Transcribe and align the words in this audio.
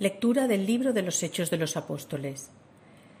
Lectura 0.00 0.48
del 0.48 0.64
libro 0.64 0.94
de 0.94 1.02
los 1.02 1.22
Hechos 1.22 1.50
de 1.50 1.58
los 1.58 1.76
Apóstoles. 1.76 2.48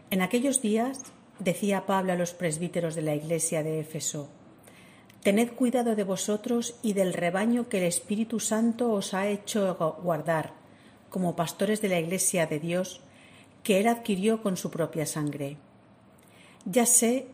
En 0.08 0.22
aquellos 0.22 0.62
días 0.62 1.02
decía 1.38 1.84
Pablo 1.84 2.14
a 2.14 2.16
los 2.16 2.32
presbíteros 2.32 2.94
de 2.94 3.02
la 3.02 3.14
iglesia 3.14 3.62
de 3.62 3.80
Éfeso, 3.80 4.30
Tened 5.22 5.50
cuidado 5.50 5.94
de 5.94 6.04
vosotros 6.04 6.76
y 6.80 6.94
del 6.94 7.12
rebaño 7.12 7.68
que 7.68 7.76
el 7.76 7.84
Espíritu 7.84 8.40
Santo 8.40 8.92
os 8.92 9.12
ha 9.12 9.28
hecho 9.28 9.76
guardar, 10.02 10.54
como 11.10 11.36
pastores 11.36 11.82
de 11.82 11.90
la 11.90 12.00
iglesia 12.00 12.46
de 12.46 12.58
Dios, 12.58 13.02
que 13.62 13.78
él 13.78 13.86
adquirió 13.86 14.42
con 14.42 14.56
su 14.56 14.70
propia 14.70 15.04
sangre. 15.04 15.58
Ya 16.64 16.86
sé 16.86 17.26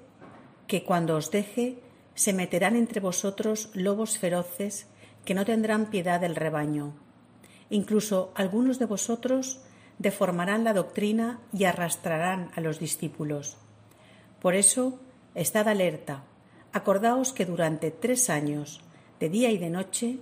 que 0.67 0.83
cuando 0.83 1.15
os 1.15 1.31
deje 1.31 1.79
se 2.17 2.33
meterán 2.33 2.75
entre 2.75 2.99
vosotros 2.99 3.71
lobos 3.75 4.19
feroces 4.19 4.89
que 5.25 5.35
no 5.35 5.45
tendrán 5.45 5.87
piedad 5.87 6.21
del 6.21 6.35
rebaño. 6.35 7.06
Incluso 7.71 8.33
algunos 8.35 8.79
de 8.79 8.87
vosotros 8.87 9.61
deformarán 9.99 10.65
la 10.65 10.75
doctrina 10.75 11.41
y 11.53 11.65
arrastrarán 11.65 12.51
a 12.55 12.61
los 12.61 12.79
discípulos. 12.79 13.57
Por 14.41 14.55
eso, 14.55 14.99
estad 15.35 15.69
alerta. 15.69 16.23
Acordaos 16.73 17.33
que 17.33 17.47
durante 17.47 17.91
tres 17.91 18.31
años, 18.31 18.81
de 19.19 19.29
día 19.31 19.51
y 19.51 19.59
de 19.59 19.71
noche, 19.71 20.19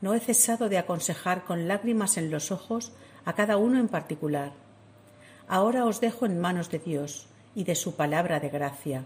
no 0.00 0.14
he 0.14 0.20
cesado 0.20 0.68
de 0.68 0.78
aconsejar 0.78 1.44
con 1.44 1.68
lágrimas 1.68 2.16
en 2.16 2.30
los 2.30 2.50
ojos 2.50 2.92
a 3.24 3.34
cada 3.34 3.56
uno 3.56 3.78
en 3.78 3.88
particular. 3.88 4.52
Ahora 5.48 5.84
os 5.84 6.00
dejo 6.00 6.26
en 6.26 6.38
manos 6.38 6.70
de 6.70 6.78
Dios 6.78 7.26
y 7.54 7.64
de 7.64 7.74
su 7.74 7.96
palabra 7.96 8.40
de 8.40 8.48
gracia 8.48 9.04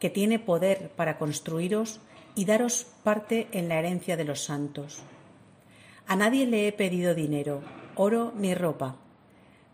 que 0.00 0.10
tiene 0.10 0.38
poder 0.38 0.90
para 0.96 1.18
construiros 1.18 2.00
y 2.34 2.46
daros 2.46 2.86
parte 3.04 3.48
en 3.52 3.68
la 3.68 3.78
herencia 3.78 4.16
de 4.16 4.24
los 4.24 4.42
santos. 4.42 5.02
A 6.06 6.16
nadie 6.16 6.46
le 6.46 6.66
he 6.66 6.72
pedido 6.72 7.14
dinero, 7.14 7.62
oro 7.94 8.32
ni 8.36 8.54
ropa. 8.54 8.96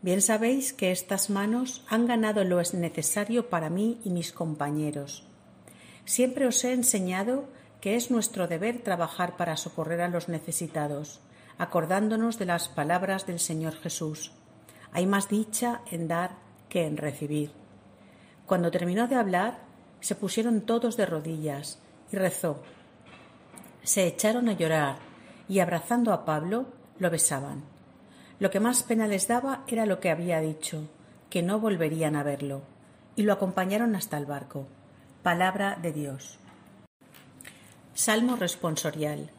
Bien 0.02 0.20
sabéis 0.20 0.72
que 0.72 0.92
estas 0.92 1.30
manos 1.30 1.84
han 1.88 2.06
ganado 2.06 2.44
lo 2.44 2.60
necesario 2.74 3.48
para 3.48 3.70
mí 3.70 4.00
y 4.04 4.10
mis 4.10 4.32
compañeros. 4.32 5.26
Siempre 6.04 6.46
os 6.46 6.62
he 6.64 6.72
enseñado 6.72 7.48
que 7.80 7.96
es 7.96 8.10
nuestro 8.10 8.46
deber 8.46 8.82
trabajar 8.82 9.36
para 9.36 9.56
socorrer 9.56 10.00
a 10.00 10.08
los 10.08 10.28
necesitados, 10.28 11.20
acordándonos 11.58 12.38
de 12.38 12.46
las 12.46 12.68
palabras 12.68 13.26
del 13.26 13.40
Señor 13.40 13.74
Jesús. 13.74 14.32
Hay 14.92 15.06
más 15.06 15.28
dicha 15.28 15.80
en 15.90 16.08
dar 16.08 16.36
que 16.68 16.86
en 16.86 16.96
recibir. 16.96 17.50
Cuando 18.46 18.70
terminó 18.70 19.08
de 19.08 19.16
hablar, 19.16 19.58
se 20.00 20.14
pusieron 20.14 20.60
todos 20.60 20.96
de 20.96 21.06
rodillas 21.06 21.80
y 22.12 22.16
rezó. 22.16 22.62
Se 23.82 24.06
echaron 24.06 24.48
a 24.48 24.52
llorar 24.52 25.05
y 25.48 25.60
abrazando 25.60 26.12
a 26.12 26.24
Pablo 26.24 26.66
lo 26.98 27.10
besaban. 27.10 27.64
Lo 28.38 28.50
que 28.50 28.60
más 28.60 28.82
pena 28.82 29.06
les 29.06 29.28
daba 29.28 29.64
era 29.66 29.86
lo 29.86 30.00
que 30.00 30.10
había 30.10 30.40
dicho, 30.40 30.88
que 31.30 31.42
no 31.42 31.60
volverían 31.60 32.16
a 32.16 32.22
verlo, 32.22 32.62
y 33.16 33.22
lo 33.22 33.32
acompañaron 33.32 33.96
hasta 33.96 34.18
el 34.18 34.26
barco. 34.26 34.66
Palabra 35.22 35.78
de 35.80 35.92
Dios. 35.92 36.38
Salmo 37.94 38.36
responsorial. 38.36 39.30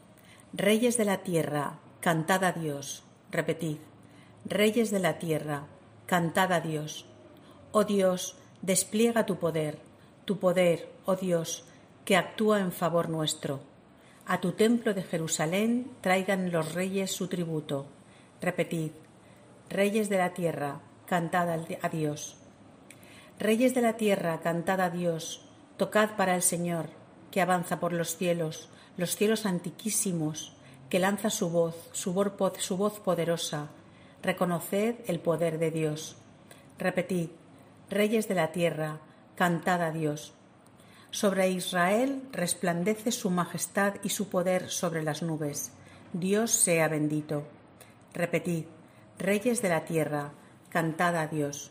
Reyes 0.52 0.96
de 0.96 1.04
la 1.04 1.18
tierra, 1.18 1.78
cantad 2.00 2.44
a 2.44 2.52
Dios. 2.52 3.04
Repetid. 3.30 3.78
Reyes 4.44 4.90
de 4.90 4.98
la 4.98 5.18
tierra, 5.18 5.64
cantad 6.06 6.52
a 6.52 6.60
Dios. 6.60 7.06
Oh 7.72 7.84
Dios, 7.84 8.36
despliega 8.62 9.26
tu 9.26 9.36
poder 9.36 9.78
tu 10.28 10.38
poder, 10.38 10.92
oh 11.06 11.16
Dios, 11.16 11.64
que 12.04 12.14
actúa 12.14 12.60
en 12.60 12.70
favor 12.70 13.08
nuestro. 13.08 13.60
A 14.30 14.42
tu 14.42 14.52
templo 14.52 14.92
de 14.92 15.02
Jerusalén 15.02 15.90
traigan 16.02 16.52
los 16.52 16.74
reyes 16.74 17.10
su 17.10 17.28
tributo. 17.28 17.86
Repetid, 18.42 18.90
reyes 19.70 20.10
de 20.10 20.18
la 20.18 20.34
tierra, 20.34 20.82
cantad 21.06 21.48
a 21.48 21.88
Dios. 21.88 22.36
Reyes 23.38 23.74
de 23.74 23.80
la 23.80 23.94
tierra, 23.94 24.40
cantad 24.42 24.82
a 24.82 24.90
Dios, 24.90 25.48
tocad 25.78 26.10
para 26.16 26.34
el 26.34 26.42
Señor, 26.42 26.90
que 27.30 27.40
avanza 27.40 27.80
por 27.80 27.94
los 27.94 28.18
cielos, 28.18 28.68
los 28.98 29.16
cielos 29.16 29.46
antiquísimos, 29.46 30.52
que 30.90 30.98
lanza 30.98 31.30
su 31.30 31.48
voz, 31.48 31.88
su 31.92 32.12
voz, 32.12 33.00
poderosa. 33.00 33.68
Reconoced 34.22 35.08
el 35.08 35.20
poder 35.20 35.58
de 35.58 35.70
Dios. 35.70 36.18
Repetid, 36.78 37.30
reyes 37.88 38.28
de 38.28 38.34
la 38.34 38.52
tierra, 38.52 38.98
cantad 39.36 39.80
a 39.80 39.90
Dios. 39.90 40.34
Sobre 41.10 41.50
Israel 41.50 42.22
resplandece 42.32 43.12
su 43.12 43.30
majestad 43.30 43.94
y 44.02 44.10
su 44.10 44.28
poder 44.28 44.68
sobre 44.68 45.02
las 45.02 45.22
nubes. 45.22 45.72
Dios 46.12 46.50
sea 46.50 46.88
bendito. 46.88 47.44
Repetid, 48.12 48.64
reyes 49.18 49.62
de 49.62 49.68
la 49.70 49.84
tierra, 49.84 50.32
cantad 50.68 51.16
a 51.16 51.26
Dios. 51.26 51.70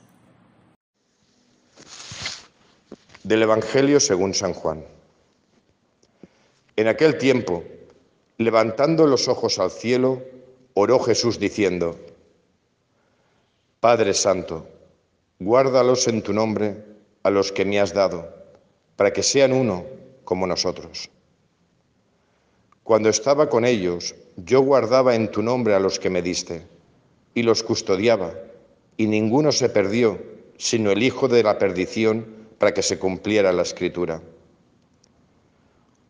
Del 3.24 3.44
Evangelio 3.44 4.00
según 4.00 4.34
San 4.34 4.54
Juan. 4.54 4.84
En 6.76 6.88
aquel 6.88 7.18
tiempo, 7.18 7.64
levantando 8.38 9.06
los 9.06 9.28
ojos 9.28 9.60
al 9.60 9.72
cielo, 9.72 10.24
oró 10.74 11.00
Jesús 11.00 11.40
diciendo, 11.40 12.00
Padre 13.80 14.14
Santo, 14.14 14.68
guárdalos 15.40 16.08
en 16.08 16.22
tu 16.22 16.34
nombre 16.34 16.84
a 17.24 17.30
los 17.30 17.52
que 17.52 17.66
me 17.66 17.80
has 17.80 17.94
dado, 17.94 18.37
para 18.98 19.14
que 19.14 19.24
sean 19.24 19.54
uno 19.54 19.86
como 20.26 20.46
nosotros. 20.46 21.10
Cuando 22.84 23.08
estaba 23.08 23.50
con 23.50 23.64
ellos, 23.64 24.16
yo 24.36 24.62
guardaba 24.62 25.16
en 25.16 25.32
tu 25.32 25.42
nombre 25.42 25.74
a 25.76 25.80
los 25.80 26.00
que 26.00 26.10
me 26.10 26.22
diste, 26.22 26.66
y 27.34 27.44
los 27.44 27.64
custodiaba, 27.64 28.34
y 28.98 29.08
ninguno 29.08 29.52
se 29.52 29.70
perdió, 29.70 30.20
sino 30.58 30.92
el 30.92 31.04
hijo 31.04 31.28
de 31.28 31.44
la 31.44 31.58
perdición, 31.58 32.26
para 32.58 32.74
que 32.74 32.82
se 32.82 32.98
cumpliera 32.98 33.54
la 33.54 33.62
escritura. 33.62 34.22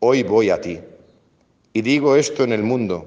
Hoy 0.00 0.22
voy 0.22 0.48
a 0.48 0.60
ti, 0.60 0.80
y 1.74 1.82
digo 1.82 2.16
esto 2.16 2.42
en 2.42 2.52
el 2.52 2.62
mundo, 2.62 3.06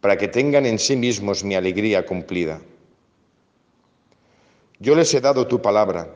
para 0.00 0.18
que 0.18 0.26
tengan 0.26 0.66
en 0.66 0.78
sí 0.78 0.96
mismos 0.96 1.44
mi 1.44 1.54
alegría 1.54 2.04
cumplida. 2.04 2.60
Yo 4.80 4.96
les 4.96 5.14
he 5.14 5.20
dado 5.20 5.46
tu 5.46 5.62
palabra, 5.62 6.12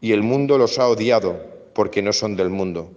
y 0.00 0.10
el 0.10 0.22
mundo 0.22 0.58
los 0.58 0.80
ha 0.80 0.88
odiado 0.88 1.51
porque 1.74 2.02
no 2.02 2.12
son 2.12 2.36
del 2.36 2.50
mundo, 2.50 2.92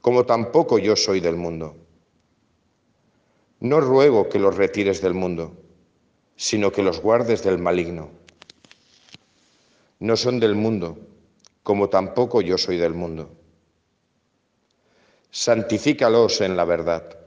como 0.00 0.24
tampoco 0.24 0.78
yo 0.78 0.96
soy 0.96 1.20
del 1.20 1.36
mundo. 1.36 1.76
No 3.60 3.80
ruego 3.80 4.28
que 4.28 4.38
los 4.38 4.56
retires 4.56 5.00
del 5.00 5.14
mundo, 5.14 5.56
sino 6.36 6.70
que 6.70 6.82
los 6.82 7.00
guardes 7.00 7.42
del 7.42 7.58
maligno. 7.58 8.10
No 9.98 10.16
son 10.16 10.38
del 10.38 10.54
mundo, 10.54 10.98
como 11.62 11.88
tampoco 11.88 12.40
yo 12.40 12.56
soy 12.56 12.76
del 12.76 12.94
mundo. 12.94 13.30
Santifícalos 15.30 16.40
en 16.40 16.56
la 16.56 16.64
verdad. 16.64 17.18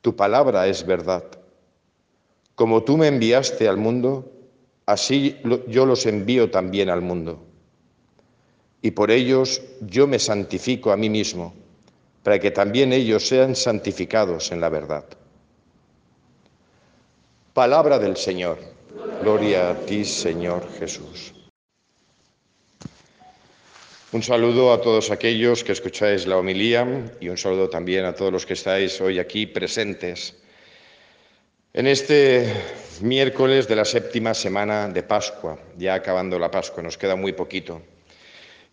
Tu 0.00 0.16
palabra 0.16 0.66
es 0.66 0.84
verdad. 0.84 1.24
Como 2.56 2.82
tú 2.82 2.96
me 2.96 3.06
enviaste 3.06 3.68
al 3.68 3.76
mundo, 3.76 4.32
así 4.86 5.40
yo 5.68 5.86
los 5.86 6.04
envío 6.06 6.50
también 6.50 6.90
al 6.90 7.00
mundo 7.00 7.49
y 8.82 8.90
por 8.92 9.10
ellos 9.10 9.62
yo 9.80 10.06
me 10.06 10.18
santifico 10.18 10.92
a 10.92 10.96
mí 10.96 11.10
mismo, 11.10 11.54
para 12.22 12.38
que 12.38 12.50
también 12.50 12.92
ellos 12.92 13.26
sean 13.26 13.54
santificados 13.54 14.52
en 14.52 14.60
la 14.60 14.68
verdad. 14.68 15.04
Palabra 17.52 17.98
del 17.98 18.16
Señor. 18.16 18.58
Gloria 19.22 19.70
a 19.70 19.74
ti, 19.74 20.04
Señor 20.04 20.66
Jesús. 20.78 21.34
Un 24.12 24.22
saludo 24.22 24.72
a 24.72 24.80
todos 24.80 25.10
aquellos 25.10 25.62
que 25.62 25.72
escucháis 25.72 26.26
la 26.26 26.36
homilía 26.36 27.12
y 27.20 27.28
un 27.28 27.36
saludo 27.36 27.68
también 27.68 28.04
a 28.04 28.14
todos 28.14 28.32
los 28.32 28.44
que 28.44 28.54
estáis 28.54 29.00
hoy 29.00 29.18
aquí 29.18 29.46
presentes. 29.46 30.34
En 31.72 31.86
este 31.86 32.52
miércoles 33.02 33.68
de 33.68 33.76
la 33.76 33.84
séptima 33.84 34.34
semana 34.34 34.88
de 34.88 35.04
Pascua, 35.04 35.56
ya 35.78 35.94
acabando 35.94 36.38
la 36.38 36.50
Pascua, 36.50 36.82
nos 36.82 36.98
queda 36.98 37.14
muy 37.14 37.32
poquito. 37.32 37.82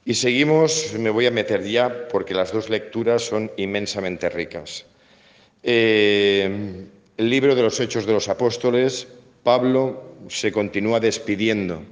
Y 0.08 0.14
seguimos, 0.14 0.94
me 0.98 1.10
voy 1.10 1.26
a 1.26 1.32
meter 1.32 1.66
ya 1.66 2.08
porque 2.08 2.34
las 2.34 2.54
dos 2.54 2.70
lecturas 2.70 3.24
son 3.24 3.52
inmensamente 3.58 4.30
ricas. 4.30 4.86
Eh, 5.64 6.86
el 7.18 7.30
libro 7.30 7.54
de 7.54 7.62
los 7.62 7.78
Hechos 7.78 8.06
de 8.06 8.14
los 8.14 8.30
Apóstoles, 8.30 9.06
Pablo 9.44 10.16
se 10.30 10.54
continúa 10.54 11.02
despidiendo 11.02 11.84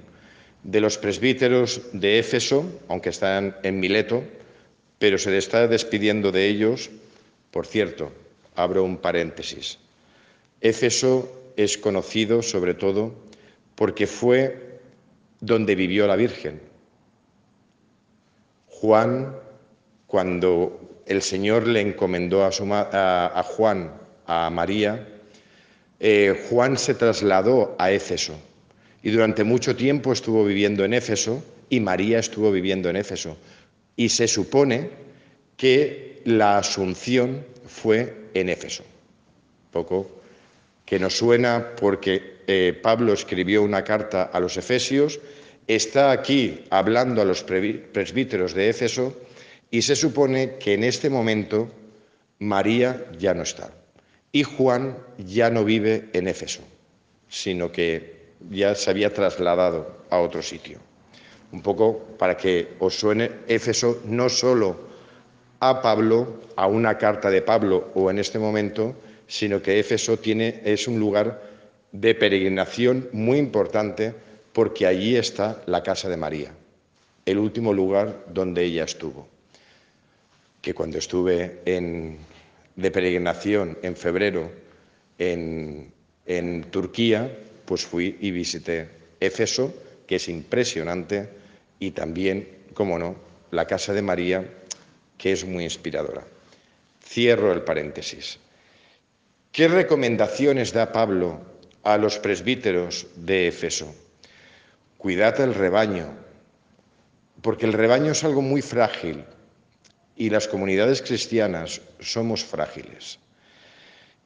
de 0.63 0.79
los 0.79 0.97
presbíteros 0.97 1.81
de 1.91 2.19
Éfeso, 2.19 2.63
aunque 2.87 3.09
están 3.09 3.57
en 3.63 3.81
Mileto, 3.81 4.23
pero 4.97 5.17
se 5.17 5.37
está 5.37 5.67
despidiendo 5.67 6.31
de 6.31 6.47
ellos. 6.47 6.89
Por 7.51 7.67
cierto, 7.67 8.13
abro 8.55 8.85
un 8.85 8.95
paréntesis. 8.95 9.77
Éfeso 10.61 11.51
es 11.57 11.77
conocido 11.77 12.41
sobre 12.41 12.75
todo 12.75 13.13
porque 13.75 14.07
fue 14.07 14.79
donde 15.41 15.75
vivió 15.75 16.07
la 16.07 16.15
Virgen, 16.15 16.61
Juan, 18.81 19.35
cuando 20.07 21.01
el 21.05 21.21
Señor 21.21 21.67
le 21.67 21.81
encomendó 21.81 22.43
a, 22.43 23.43
Juan, 23.43 23.91
a 24.27 24.49
María, 24.49 25.07
eh, 25.99 26.45
Juan 26.49 26.77
se 26.77 26.93
trasladó 26.93 27.75
a 27.79 27.91
Éfeso 27.91 28.35
Y 29.01 29.11
durante 29.11 29.43
mucho 29.43 29.75
tiempo 29.75 30.11
estuvo 30.11 30.43
viviendo 30.43 30.83
en 30.83 30.93
Éfeso 30.93 31.43
y 31.69 31.79
María 31.79 32.19
estuvo 32.19 32.51
viviendo 32.51 32.89
en 32.89 32.97
Éfeso. 32.97 33.37
Y 33.95 34.09
se 34.09 34.27
supone 34.27 34.89
que 35.57 36.21
la 36.25 36.57
asunción 36.57 37.45
fue 37.65 38.29
en 38.33 38.49
Éfeso. 38.49 38.83
Poco 39.71 40.21
que 40.85 40.99
nos 40.99 41.17
suena 41.17 41.71
porque 41.75 42.35
eh, 42.47 42.77
Pablo 42.81 43.13
escribió 43.13 43.63
una 43.63 43.83
carta 43.83 44.23
a 44.23 44.39
los 44.39 44.57
Efesios, 44.57 45.19
está 45.67 46.11
aquí 46.11 46.63
hablando 46.69 47.21
a 47.21 47.25
los 47.25 47.43
presbíteros 47.43 48.53
de 48.53 48.69
Éfeso 48.69 49.13
y 49.71 49.81
se 49.81 49.95
supone 49.95 50.55
que 50.59 50.73
en 50.73 50.83
este 50.83 51.09
momento 51.09 51.71
María 52.39 53.05
ya 53.17 53.33
no 53.33 53.43
está 53.43 53.71
y 54.31 54.43
Juan 54.43 54.97
ya 55.17 55.49
no 55.49 55.63
vive 55.63 56.09
en 56.13 56.27
Éfeso, 56.27 56.61
sino 57.29 57.71
que 57.71 58.33
ya 58.49 58.75
se 58.75 58.89
había 58.89 59.13
trasladado 59.13 60.03
a 60.09 60.19
otro 60.19 60.41
sitio. 60.41 60.79
Un 61.51 61.61
poco 61.61 61.99
para 62.17 62.35
que 62.35 62.75
os 62.79 62.99
suene 62.99 63.31
Éfeso 63.47 64.01
no 64.05 64.29
solo 64.29 64.77
a 65.61 65.81
Pablo, 65.81 66.41
a 66.57 66.67
una 66.67 66.97
carta 66.97 67.29
de 67.29 67.41
Pablo 67.41 67.91
o 67.95 68.11
en 68.11 68.19
este 68.19 68.37
momento, 68.37 68.95
sino 69.27 69.61
que 69.61 69.79
Éfeso 69.79 70.17
tiene, 70.17 70.61
es 70.65 70.87
un 70.87 70.99
lugar 70.99 71.41
de 71.91 72.13
peregrinación 72.13 73.07
muy 73.13 73.37
importante 73.37 74.13
porque 74.55 74.87
allí 74.87 75.17
está 75.17 75.61
la 75.65 75.83
casa 75.83 76.07
de 76.07 76.15
María, 76.15 76.53
el 77.25 77.39
último 77.39 77.73
lugar 77.73 78.23
donde 78.31 78.63
ella 78.63 78.85
estuvo. 78.85 79.27
Que 80.61 80.73
cuando 80.73 80.97
estuve 80.97 81.59
de 81.65 82.91
peregrinación 82.91 83.77
en 83.81 83.97
febrero 83.97 84.49
en, 85.19 85.91
en 86.25 86.63
Turquía, 86.71 87.37
pues 87.65 87.83
fui 87.85 88.15
y 88.21 88.31
visité 88.31 88.87
Éfeso, 89.19 89.73
que 90.07 90.15
es 90.15 90.29
impresionante, 90.29 91.27
y 91.77 91.91
también, 91.91 92.47
como 92.73 92.97
no, 92.97 93.17
la 93.51 93.67
casa 93.67 93.91
de 93.91 94.03
María, 94.03 94.49
que 95.17 95.33
es 95.33 95.43
muy 95.43 95.65
inspiradora. 95.65 96.25
Cierro 97.03 97.51
el 97.51 97.63
paréntesis. 97.63 98.39
¿Qué 99.51 99.67
recomendaciones 99.67 100.71
da 100.71 100.93
Pablo 100.93 101.41
a 101.83 101.97
los 101.97 102.19
presbíteros 102.19 103.07
de 103.17 103.49
Éfeso? 103.49 104.04
Cuidad 105.05 105.39
el 105.39 105.53
rebaño, 105.53 106.15
porque 107.43 107.67
el 107.67 107.73
rebaño 107.73 108.13
es 108.13 108.23
algo 108.23 108.41
muy 108.41 108.63
frágil 108.63 109.23
y 110.15 110.31
las 110.31 110.47
comunidades 110.47 111.03
cristianas 111.03 111.79
somos 111.99 112.43
frágiles. 112.43 113.19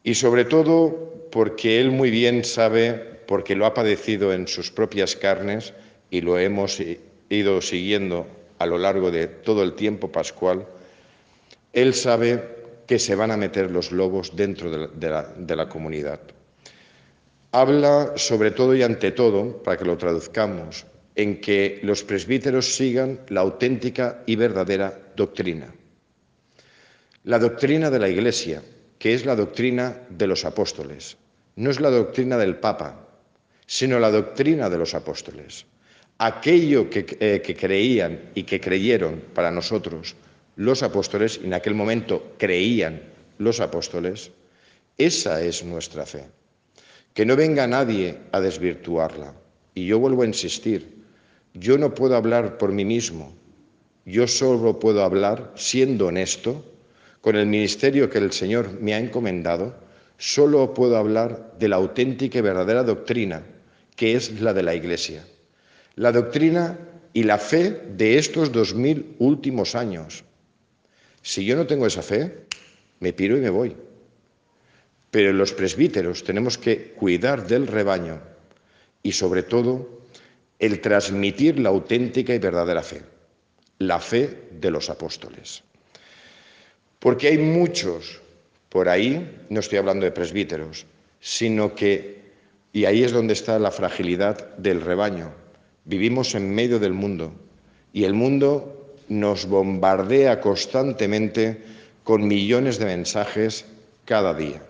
Y 0.04 0.16
sobre 0.16 0.46
todo 0.46 1.28
porque 1.34 1.82
él 1.82 1.92
muy 1.92 2.10
bien 2.12 2.46
sabe, 2.46 2.94
porque 3.28 3.58
lo 3.58 3.66
ha 3.66 3.74
padecido 3.74 4.32
en 4.32 4.48
sus 4.48 4.72
propias 4.72 5.18
carnes 5.18 5.74
y 6.10 6.22
lo 6.22 6.40
hemos 6.40 6.82
ido 7.30 7.62
siguiendo 7.62 8.26
a 8.58 8.66
lo 8.66 8.78
largo 8.78 9.12
de 9.12 9.28
todo 9.28 9.64
el 9.64 9.74
tiempo 9.74 10.14
pascual, 10.14 10.66
él 11.74 11.94
sabe 11.94 12.42
que 12.88 13.00
se 13.00 13.16
van 13.16 13.32
a 13.32 13.36
meter 13.36 13.70
los 13.70 13.92
lobos 13.92 14.34
dentro 14.34 14.88
de 14.88 15.56
la, 15.58 15.68
comunidad. 15.68 16.22
Habla 17.52 18.14
sobre 18.16 18.52
todo 18.52 18.76
y 18.76 18.84
ante 18.84 19.12
todo, 19.12 19.64
para 19.64 19.78
que 19.78 19.86
lo 19.86 19.98
traduzcamos, 19.98 20.86
en 21.16 21.42
que 21.42 21.80
los 21.82 22.04
presbíteros 22.04 22.76
sigan 22.76 23.22
la 23.30 23.42
auténtica 23.42 24.22
y 24.28 24.36
verdadera 24.36 25.12
doctrina. 25.16 25.74
La 27.24 27.40
doctrina 27.40 27.90
de 27.90 28.00
la 28.00 28.08
Iglesia, 28.08 28.62
que 29.00 29.16
es 29.16 29.26
la 29.26 29.36
doctrina 29.36 29.98
de 30.10 30.28
los 30.28 30.46
apóstoles. 30.46 31.18
No 31.56 31.72
es 31.72 31.80
la 31.80 31.90
doctrina 31.90 32.38
del 32.38 32.58
Papa, 32.58 33.08
sino 33.66 34.00
la 34.00 34.12
doctrina 34.12 34.70
de 34.70 34.78
los 34.78 34.94
apóstoles. 34.94 35.66
Aquello 36.20 36.90
que, 36.90 37.18
eh, 37.20 37.56
creían 37.58 38.30
y 38.36 38.44
que 38.44 38.62
creyeron 38.62 39.24
para 39.34 39.50
nosotros 39.50 40.16
los 40.56 40.84
apóstoles, 40.84 41.40
y 41.42 41.48
en 41.48 41.54
aquel 41.56 41.74
momento 41.74 42.34
creían 42.38 43.02
los 43.40 43.60
apóstoles, 43.60 44.32
esa 44.98 45.42
es 45.42 45.64
nuestra 45.64 46.06
fe. 46.06 46.39
Que 47.14 47.26
no 47.26 47.36
venga 47.36 47.68
nadie 47.68 48.18
a 48.32 48.40
desvirtuarla. 48.40 49.34
Y 49.76 49.86
yo 49.86 50.00
vuelvo 50.00 50.24
a 50.24 50.28
insistir, 50.28 51.04
yo 51.54 51.78
no 51.78 51.94
puedo 51.94 52.16
hablar 52.16 52.58
por 52.58 52.72
mí 52.72 52.86
mismo, 52.86 53.34
yo 54.06 54.28
solo 54.28 54.80
puedo 54.80 55.04
hablar 55.04 55.54
siendo 55.56 56.08
honesto, 56.08 56.66
con 57.22 57.36
el 57.36 57.46
ministerio 57.48 58.10
que 58.10 58.18
el 58.18 58.32
Señor 58.32 58.80
me 58.80 58.94
ha 58.94 59.00
encomendado, 59.00 59.76
solo 60.18 60.74
puedo 60.74 60.98
hablar 60.98 61.54
de 61.60 61.68
la 61.68 61.76
auténtica 61.76 62.40
y 62.40 62.42
verdadera 62.42 62.84
doctrina, 62.84 63.44
que 63.96 64.16
es 64.16 64.40
la 64.42 64.54
de 64.54 64.64
la 64.64 64.76
Iglesia. 64.76 65.26
La 65.96 66.12
doctrina 66.12 66.80
y 67.14 67.24
la 67.24 67.38
fe 67.38 67.82
de 67.98 68.18
estos 68.18 68.52
dos 68.52 68.74
mil 68.74 69.16
últimos 69.20 69.76
años, 69.76 70.24
si 71.22 71.46
yo 71.46 71.56
no 71.56 71.68
tengo 71.68 71.86
esa 71.86 72.02
fe, 72.02 72.46
me 73.00 73.14
piro 73.14 73.38
y 73.38 73.42
me 73.42 73.50
voy. 73.50 73.76
Pero 75.12 75.34
los 75.34 75.54
presbíteros 75.54 76.24
tenemos 76.24 76.58
que 76.58 76.92
cuidar 76.92 77.48
del 77.48 77.68
rebaño 77.68 78.20
y 79.02 79.12
sobre 79.12 79.44
todo 79.44 80.00
el 80.60 80.82
transmitir 80.82 81.60
la 81.60 81.70
auténtica 81.70 82.34
y 82.36 82.40
verdadera 82.40 82.84
fe, 82.84 83.02
la 83.80 84.00
fe 84.00 84.50
de 84.52 84.72
los 84.72 84.90
apóstoles. 84.90 85.64
Porque 87.00 87.30
hay 87.30 87.38
muchos 87.38 88.22
por 88.70 88.88
ahí, 88.88 89.46
no 89.50 89.60
estoy 89.60 89.80
hablando 89.80 90.06
de 90.06 90.12
presbíteros, 90.12 90.86
sino 91.20 91.74
que, 91.74 92.22
y 92.72 92.86
ahí 92.86 93.04
es 93.04 93.12
donde 93.12 93.34
está 93.34 93.58
la 93.58 93.72
fragilidad 93.72 94.56
del 94.58 94.82
rebaño, 94.82 95.34
vivimos 95.86 96.36
en 96.36 96.54
medio 96.54 96.78
del 96.78 96.94
mundo 96.94 97.34
y 97.94 98.04
el 98.04 98.14
mundo 98.14 98.96
nos 99.08 99.48
bombardea 99.48 100.40
constantemente 100.40 101.64
con 102.04 102.28
millones 102.28 102.78
de 102.78 102.86
mensajes 102.86 103.66
cada 104.06 104.36
día. 104.36 104.62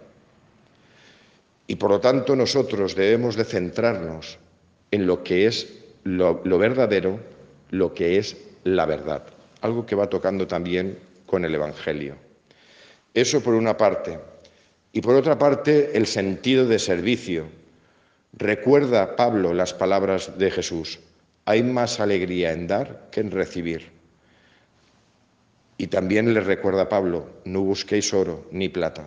Y 1.70 1.76
por 1.76 1.92
lo 1.92 2.00
tanto 2.00 2.36
nosotros 2.36 2.96
debemos 2.96 3.36
de 3.36 3.46
centrarnos 3.46 4.40
en 4.90 5.06
lo 5.06 5.24
que 5.24 5.46
es 5.46 5.72
lo, 6.04 6.42
verdadero, 6.42 7.20
lo 7.70 7.94
que 7.94 8.18
es 8.18 8.38
la 8.64 8.88
verdad, 8.88 9.22
algo 9.62 9.86
que 9.86 9.94
va 9.94 10.10
tocando 10.10 10.48
también 10.48 10.98
con 11.28 11.46
el 11.46 11.54
Evangelio. 11.54 12.16
Eso 13.14 13.44
por 13.44 13.54
una 13.54 13.78
parte. 13.78 14.18
Y 14.94 15.02
por 15.02 15.14
otra 15.14 15.38
parte, 15.38 15.96
el 15.96 16.08
sentido 16.08 16.66
de 16.66 16.80
servicio. 16.80 17.46
Recuerda 18.34 19.16
Pablo 19.16 19.54
las 19.54 19.76
palabras 19.76 20.40
de 20.40 20.50
Jesús. 20.50 21.00
Hay 21.46 21.62
más 21.62 22.00
alegría 22.00 22.52
en 22.52 22.66
dar 22.66 23.10
que 23.12 23.20
en 23.20 23.30
recibir. 23.30 23.92
Y 25.78 25.86
también 25.86 26.34
le 26.34 26.42
recuerda 26.42 26.90
Pablo, 26.90 27.30
no 27.46 27.62
busquéis 27.62 28.12
oro 28.12 28.48
ni 28.52 28.70
plata, 28.70 29.06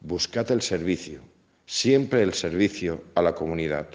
buscad 0.00 0.50
el 0.50 0.60
servicio, 0.60 1.20
siempre 1.66 2.22
el 2.22 2.34
servicio 2.34 3.02
a 3.14 3.22
la 3.22 3.34
comunidad. 3.34 3.88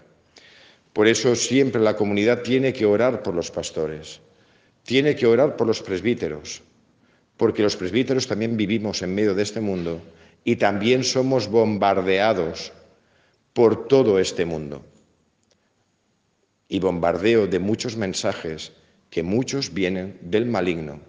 Por 0.93 1.07
eso 1.07 1.35
siempre 1.35 1.81
la 1.81 1.95
comunidad 1.95 2.41
tiene 2.41 2.73
que 2.73 2.85
orar 2.85 3.23
por 3.23 3.35
los 3.35 3.51
pastores, 3.51 4.21
tiene 4.83 5.15
que 5.15 5.27
orar 5.27 5.55
por 5.55 5.67
los 5.67 5.81
presbíteros, 5.81 6.61
porque 7.37 7.63
los 7.63 7.75
presbíteros 7.75 8.27
también 8.27 8.57
vivimos 8.57 9.01
en 9.01 9.15
medio 9.15 9.33
de 9.35 9.43
este 9.43 9.61
mundo 9.61 10.01
y 10.43 10.55
también 10.55 11.03
somos 11.03 11.47
bombardeados 11.47 12.73
por 13.53 13.87
todo 13.87 14.19
este 14.19 14.45
mundo. 14.45 14.83
Y 16.67 16.79
bombardeo 16.79 17.47
de 17.47 17.59
muchos 17.59 17.97
mensajes 17.97 18.71
que 19.09 19.23
muchos 19.23 19.73
vienen 19.73 20.17
del 20.21 20.45
maligno 20.45 20.99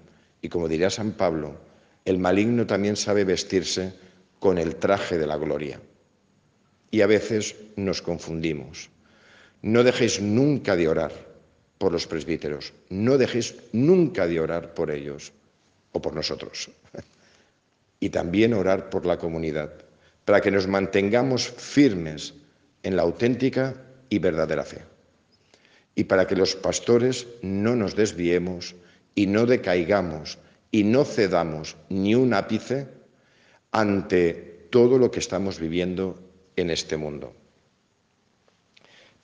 y 0.43 0.49
como 0.49 0.69
diría 0.69 0.91
San 0.91 1.13
Pablo, 1.13 1.57
el 2.05 2.19
maligno 2.19 2.67
también 2.67 2.97
sabe 2.97 3.25
vestirse 3.25 3.93
con 4.39 4.59
el 4.59 4.77
traje 4.77 5.19
de 5.19 5.27
la 5.27 5.37
gloria. 5.37 5.81
Y 6.91 7.03
a 7.03 7.07
veces 7.07 7.55
nos 7.77 8.03
confundimos. 8.03 8.91
No 9.63 9.85
dejéis 9.85 10.21
nunca 10.21 10.77
de 10.77 10.89
orar 10.89 11.13
por 11.79 11.93
los 11.93 12.07
presbíteros, 12.07 12.73
no 12.91 13.17
dejéis 13.17 13.57
nunca 13.73 14.27
de 14.27 14.41
orar 14.41 14.75
por 14.75 14.91
ellos 14.91 15.33
o 15.93 16.03
por 16.03 16.15
nosotros. 16.15 16.71
Y 18.03 18.09
también 18.09 18.55
orar 18.55 18.89
por 18.89 19.05
la 19.05 19.19
comunidad, 19.19 19.75
para 20.25 20.41
que 20.41 20.51
nos 20.51 20.67
mantengamos 20.67 21.51
firmes 21.51 22.33
en 22.83 22.97
la 22.97 23.03
auténtica 23.03 23.75
y 24.09 24.19
verdadera 24.19 24.65
fe. 24.65 24.81
Y 25.95 26.05
para 26.05 26.27
que 26.27 26.35
los 26.35 26.57
pastores 26.57 27.27
no 27.43 27.77
nos 27.77 27.97
desviemos 27.97 28.75
y 29.15 29.27
no 29.27 29.45
decaigamos 29.45 30.39
y 30.71 30.85
no 30.85 31.05
cedamos 31.05 31.77
ni 31.91 32.15
un 32.15 32.33
ápice 32.33 32.89
ante 33.71 34.69
todo 34.71 34.97
lo 34.97 35.11
que 35.11 35.21
estamos 35.21 35.59
viviendo 35.59 36.30
en 36.61 36.71
este 36.71 36.97
mundo. 36.97 37.33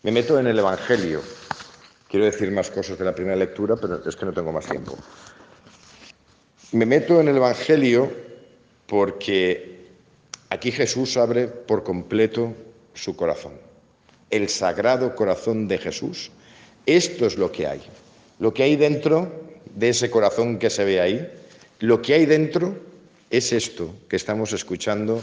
Me 0.02 0.12
meto 0.12 0.38
en 0.38 0.46
el 0.46 0.58
Evangelio. 0.58 1.22
Quiero 2.08 2.26
decir 2.26 2.50
más 2.50 2.70
cosas 2.70 2.98
de 2.98 3.04
la 3.04 3.14
primera 3.14 3.36
lectura, 3.36 3.76
pero 3.76 4.06
es 4.08 4.16
que 4.16 4.26
no 4.26 4.32
tengo 4.32 4.52
más 4.52 4.66
tiempo. 4.66 4.96
Me 6.72 6.86
meto 6.86 7.20
en 7.20 7.28
el 7.28 7.36
Evangelio 7.36 8.12
porque 8.86 9.86
aquí 10.50 10.70
Jesús 10.70 11.16
abre 11.16 11.48
por 11.48 11.82
completo 11.82 12.54
su 12.94 13.16
corazón. 13.16 13.52
el 14.30 14.48
sagrado 14.48 15.14
corazón 15.14 15.68
de 15.68 15.78
Jesús, 15.78 16.32
esto 16.84 17.26
es 17.26 17.36
lo 17.38 17.52
que 17.52 17.66
hay. 17.66 17.80
Lo 18.40 18.52
que 18.52 18.64
hay 18.64 18.76
dentro 18.76 19.30
de 19.74 19.90
ese 19.90 20.10
corazón 20.10 20.58
que 20.58 20.68
se 20.68 20.84
ve 20.84 21.00
ahí, 21.00 21.30
lo 21.80 22.02
que 22.02 22.14
hay 22.14 22.26
dentro 22.26 22.76
es 23.30 23.52
esto 23.52 23.94
que 24.08 24.16
estamos 24.16 24.52
escuchando 24.52 25.22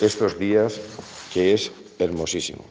estos 0.00 0.38
días, 0.38 0.80
que 1.32 1.54
es 1.54 1.72
hermosísimo. 1.98 2.64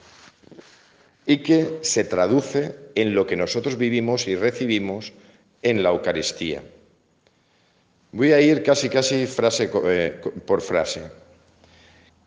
Y 1.26 1.38
que 1.38 1.80
se 1.82 2.04
traduce 2.04 2.76
en 2.96 3.16
lo 3.16 3.26
que 3.26 3.36
nosotros 3.36 3.78
vivimos 3.78 4.28
y 4.28 4.36
recibimos 4.36 5.14
en 5.62 5.84
la 5.84 5.90
Eucaristía. 5.90 6.64
Voy 8.12 8.34
a 8.34 8.42
ir 8.42 8.64
casi, 8.64 8.90
casi 8.90 9.26
frase 9.26 9.70
eh, 9.86 10.20
por 10.46 10.62
frase. 10.62 11.04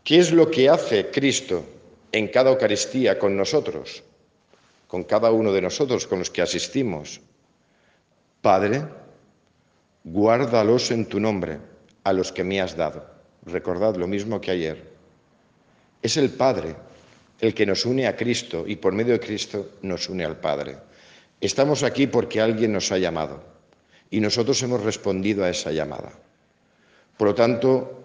¿Qué 0.03 0.19
es 0.19 0.31
lo 0.31 0.49
que 0.49 0.69
hace 0.69 1.11
Cristo 1.11 1.63
en 2.11 2.27
cada 2.29 2.51
Eucaristía 2.51 3.19
con 3.19 3.37
nosotros? 3.37 4.03
Con 4.87 5.03
cada 5.03 5.31
uno 5.31 5.51
de 5.51 5.61
nosotros, 5.61 6.07
con 6.07 6.19
los 6.19 6.29
que 6.29 6.41
asistimos. 6.41 7.21
Padre, 8.41 8.83
guárdalos 10.03 10.91
en 10.91 11.07
tu 11.07 11.19
nombre, 11.19 11.59
a 12.03 12.13
los 12.13 12.31
que 12.31 12.43
me 12.43 12.61
has 12.61 12.75
dado. 12.75 13.05
Recordad 13.45 13.95
lo 13.95 14.07
mismo 14.07 14.39
que 14.41 14.51
ayer. 14.51 14.94
Es 16.01 16.17
el 16.17 16.29
Padre 16.29 16.75
el 17.39 17.53
que 17.53 17.65
nos 17.65 17.85
une 17.85 18.07
a 18.07 18.15
Cristo 18.15 18.65
y 18.67 18.75
por 18.77 18.93
medio 18.93 19.13
de 19.13 19.19
Cristo 19.19 19.71
nos 19.81 20.09
une 20.09 20.25
al 20.25 20.37
Padre. 20.37 20.77
Estamos 21.41 21.83
aquí 21.83 22.07
porque 22.07 22.41
alguien 22.41 22.71
nos 22.71 22.91
ha 22.91 22.97
llamado 22.97 23.43
y 24.09 24.19
nosotros 24.19 24.61
hemos 24.63 24.83
respondido 24.83 25.43
a 25.43 25.49
esa 25.49 25.71
llamada. 25.71 26.11
Por 27.17 27.29
lo 27.29 27.35
tanto, 27.35 28.03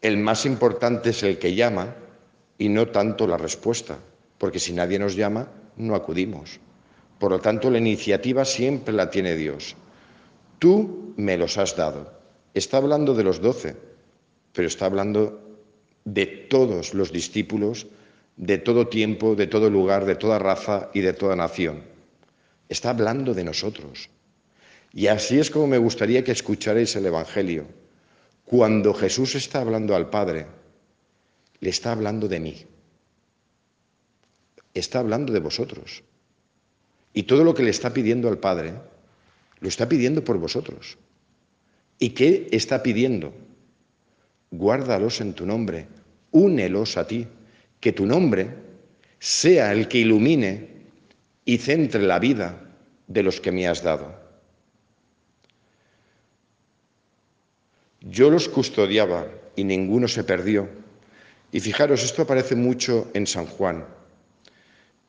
el 0.00 0.16
más 0.16 0.46
importante 0.46 1.10
es 1.10 1.22
el 1.22 1.38
que 1.38 1.54
llama 1.54 1.94
y 2.58 2.68
no 2.68 2.88
tanto 2.88 3.26
la 3.26 3.36
respuesta, 3.36 3.98
porque 4.38 4.58
si 4.58 4.72
nadie 4.72 4.98
nos 4.98 5.14
llama, 5.14 5.48
no 5.76 5.94
acudimos. 5.94 6.58
Por 7.18 7.30
lo 7.30 7.40
tanto, 7.40 7.70
la 7.70 7.78
iniciativa 7.78 8.44
siempre 8.44 8.94
la 8.94 9.10
tiene 9.10 9.34
Dios. 9.34 9.76
Tú 10.58 11.14
me 11.16 11.36
los 11.36 11.58
has 11.58 11.76
dado. 11.76 12.12
Está 12.54 12.78
hablando 12.78 13.14
de 13.14 13.24
los 13.24 13.40
doce, 13.40 13.76
pero 14.52 14.68
está 14.68 14.86
hablando 14.86 15.45
de 16.06 16.24
todos 16.24 16.94
los 16.94 17.12
discípulos, 17.12 17.88
de 18.36 18.58
todo 18.58 18.86
tiempo, 18.86 19.34
de 19.34 19.48
todo 19.48 19.68
lugar, 19.68 20.06
de 20.06 20.14
toda 20.14 20.38
raza 20.38 20.88
y 20.94 21.00
de 21.00 21.12
toda 21.12 21.36
nación. 21.36 21.82
Está 22.68 22.90
hablando 22.90 23.34
de 23.34 23.44
nosotros. 23.44 24.08
Y 24.92 25.08
así 25.08 25.38
es 25.38 25.50
como 25.50 25.66
me 25.66 25.78
gustaría 25.78 26.22
que 26.24 26.32
escucharais 26.32 26.94
el 26.96 27.06
Evangelio. 27.06 27.66
Cuando 28.44 28.94
Jesús 28.94 29.34
está 29.34 29.60
hablando 29.60 29.96
al 29.96 30.08
Padre, 30.08 30.46
le 31.60 31.70
está 31.70 31.90
hablando 31.90 32.28
de 32.28 32.40
mí. 32.40 32.64
Está 34.74 35.00
hablando 35.00 35.32
de 35.32 35.40
vosotros. 35.40 36.04
Y 37.12 37.24
todo 37.24 37.42
lo 37.42 37.54
que 37.54 37.64
le 37.64 37.70
está 37.70 37.92
pidiendo 37.92 38.28
al 38.28 38.38
Padre, 38.38 38.74
lo 39.58 39.68
está 39.68 39.88
pidiendo 39.88 40.22
por 40.22 40.38
vosotros. 40.38 40.98
¿Y 41.98 42.10
qué 42.10 42.46
está 42.52 42.82
pidiendo? 42.82 43.34
Guárdalos 44.50 45.20
en 45.20 45.34
tu 45.34 45.46
nombre, 45.46 45.86
únelos 46.30 46.96
a 46.96 47.06
ti, 47.06 47.26
que 47.80 47.92
tu 47.92 48.06
nombre 48.06 48.48
sea 49.18 49.72
el 49.72 49.88
que 49.88 49.98
ilumine 49.98 50.68
y 51.44 51.58
centre 51.58 52.02
la 52.02 52.18
vida 52.18 52.60
de 53.06 53.22
los 53.22 53.40
que 53.40 53.52
me 53.52 53.66
has 53.66 53.82
dado. 53.82 54.14
Yo 58.00 58.30
los 58.30 58.48
custodiaba 58.48 59.28
y 59.56 59.64
ninguno 59.64 60.06
se 60.06 60.22
perdió. 60.22 60.68
Y 61.50 61.60
fijaros, 61.60 62.04
esto 62.04 62.22
aparece 62.22 62.54
mucho 62.54 63.10
en 63.14 63.26
San 63.26 63.46
Juan. 63.46 63.84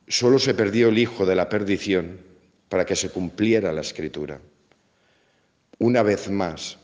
Solo 0.08 0.38
se 0.38 0.54
perdió 0.54 0.88
el 0.88 0.98
hijo 0.98 1.26
de 1.26 1.36
la 1.36 1.48
perdición 1.48 2.20
para 2.68 2.86
que 2.86 2.96
se 2.96 3.10
cumpliera 3.10 3.72
la 3.72 3.82
escritura. 3.82 4.40
Una 5.78 6.02
vez 6.02 6.28
más, 6.28 6.78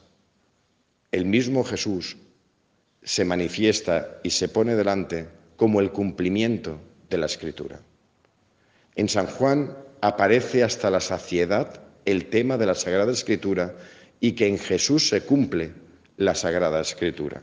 el 1.10 1.24
mismo 1.24 1.64
Jesús 1.64 2.16
se 3.04 3.24
manifiesta 3.24 4.18
y 4.22 4.30
se 4.30 4.48
pone 4.48 4.74
delante 4.74 5.28
como 5.56 5.80
el 5.80 5.92
cumplimiento 5.92 6.80
de 7.10 7.18
la 7.18 7.26
escritura. 7.26 7.80
En 8.96 9.08
San 9.08 9.26
Juan 9.26 9.76
aparece 10.00 10.64
hasta 10.64 10.90
la 10.90 11.00
saciedad 11.00 11.80
el 12.04 12.26
tema 12.26 12.58
de 12.58 12.66
la 12.66 12.74
Sagrada 12.74 13.12
Escritura 13.12 13.74
y 14.20 14.32
que 14.32 14.46
en 14.46 14.58
Jesús 14.58 15.08
se 15.08 15.22
cumple 15.22 15.72
la 16.16 16.34
Sagrada 16.34 16.80
Escritura. 16.80 17.42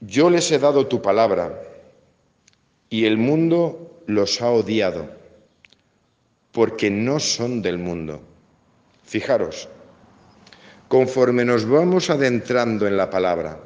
Yo 0.00 0.30
les 0.30 0.50
he 0.52 0.58
dado 0.58 0.86
tu 0.86 1.02
palabra 1.02 1.60
y 2.88 3.04
el 3.04 3.16
mundo 3.16 4.02
los 4.06 4.40
ha 4.40 4.50
odiado 4.50 5.10
porque 6.52 6.90
no 6.90 7.20
son 7.20 7.62
del 7.62 7.78
mundo. 7.78 8.22
Fijaros, 9.04 9.68
conforme 10.88 11.44
nos 11.44 11.68
vamos 11.68 12.10
adentrando 12.10 12.86
en 12.86 12.96
la 12.96 13.10
palabra, 13.10 13.60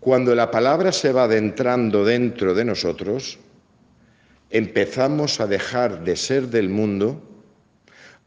cuando 0.00 0.34
la 0.34 0.50
palabra 0.50 0.92
se 0.92 1.12
va 1.12 1.24
adentrando 1.24 2.04
dentro 2.04 2.54
de 2.54 2.64
nosotros, 2.64 3.38
empezamos 4.48 5.40
a 5.40 5.46
dejar 5.46 6.02
de 6.02 6.16
ser 6.16 6.48
del 6.48 6.68
mundo 6.68 7.22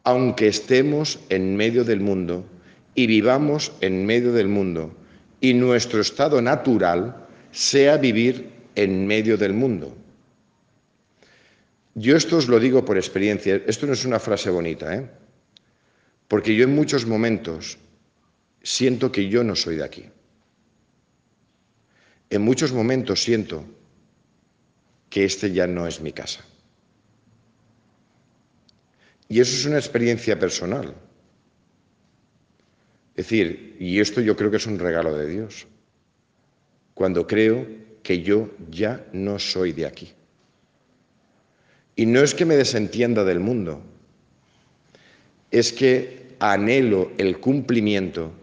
aunque 0.03 0.47
estemos 0.47 1.19
en 1.29 1.55
medio 1.55 1.83
del 1.83 2.01
mundo 2.01 2.45
y 2.93 3.07
vivamos 3.07 3.71
en 3.81 4.05
medio 4.05 4.33
del 4.33 4.47
mundo, 4.47 4.95
y 5.39 5.53
nuestro 5.53 6.01
estado 6.01 6.41
natural 6.41 7.25
sea 7.51 7.97
vivir 7.97 8.51
en 8.75 9.07
medio 9.07 9.37
del 9.37 9.53
mundo. 9.53 9.95
Yo 11.95 12.17
esto 12.17 12.37
os 12.37 12.47
lo 12.47 12.59
digo 12.59 12.83
por 12.85 12.97
experiencia, 12.97 13.61
esto 13.65 13.87
no 13.87 13.93
es 13.93 14.05
una 14.05 14.19
frase 14.19 14.49
bonita, 14.49 14.93
¿eh? 14.95 15.09
porque 16.27 16.55
yo 16.55 16.63
en 16.63 16.75
muchos 16.75 17.05
momentos 17.05 17.77
siento 18.63 19.11
que 19.11 19.27
yo 19.27 19.43
no 19.43 19.55
soy 19.55 19.75
de 19.75 19.83
aquí. 19.83 20.05
En 22.29 22.41
muchos 22.41 22.71
momentos 22.71 23.21
siento 23.21 23.65
que 25.09 25.25
este 25.25 25.51
ya 25.51 25.67
no 25.67 25.85
es 25.85 26.01
mi 26.01 26.11
casa. 26.13 26.43
Y 29.27 29.39
eso 29.39 29.55
es 29.55 29.65
una 29.65 29.77
experiencia 29.77 30.39
personal. 30.39 30.95
Es 33.15 33.25
decir, 33.27 33.75
y 33.79 33.99
esto 33.99 34.21
yo 34.21 34.35
creo 34.35 34.49
que 34.49 34.57
es 34.57 34.65
un 34.65 34.79
regalo 34.79 35.15
de 35.15 35.27
Dios, 35.27 35.67
cuando 36.95 37.27
creo 37.27 37.67
que 38.01 38.23
yo 38.23 38.49
ya 38.71 39.05
no 39.13 39.37
soy 39.37 39.71
de 39.71 39.85
aquí. 39.85 40.11
Y 41.95 42.07
no 42.07 42.21
es 42.21 42.33
que 42.33 42.45
me 42.45 42.55
desentienda 42.55 43.23
del 43.23 43.39
mundo, 43.39 43.83
es 45.51 45.71
que 45.71 46.35
anhelo 46.39 47.11
el 47.19 47.39
cumplimiento 47.39 48.33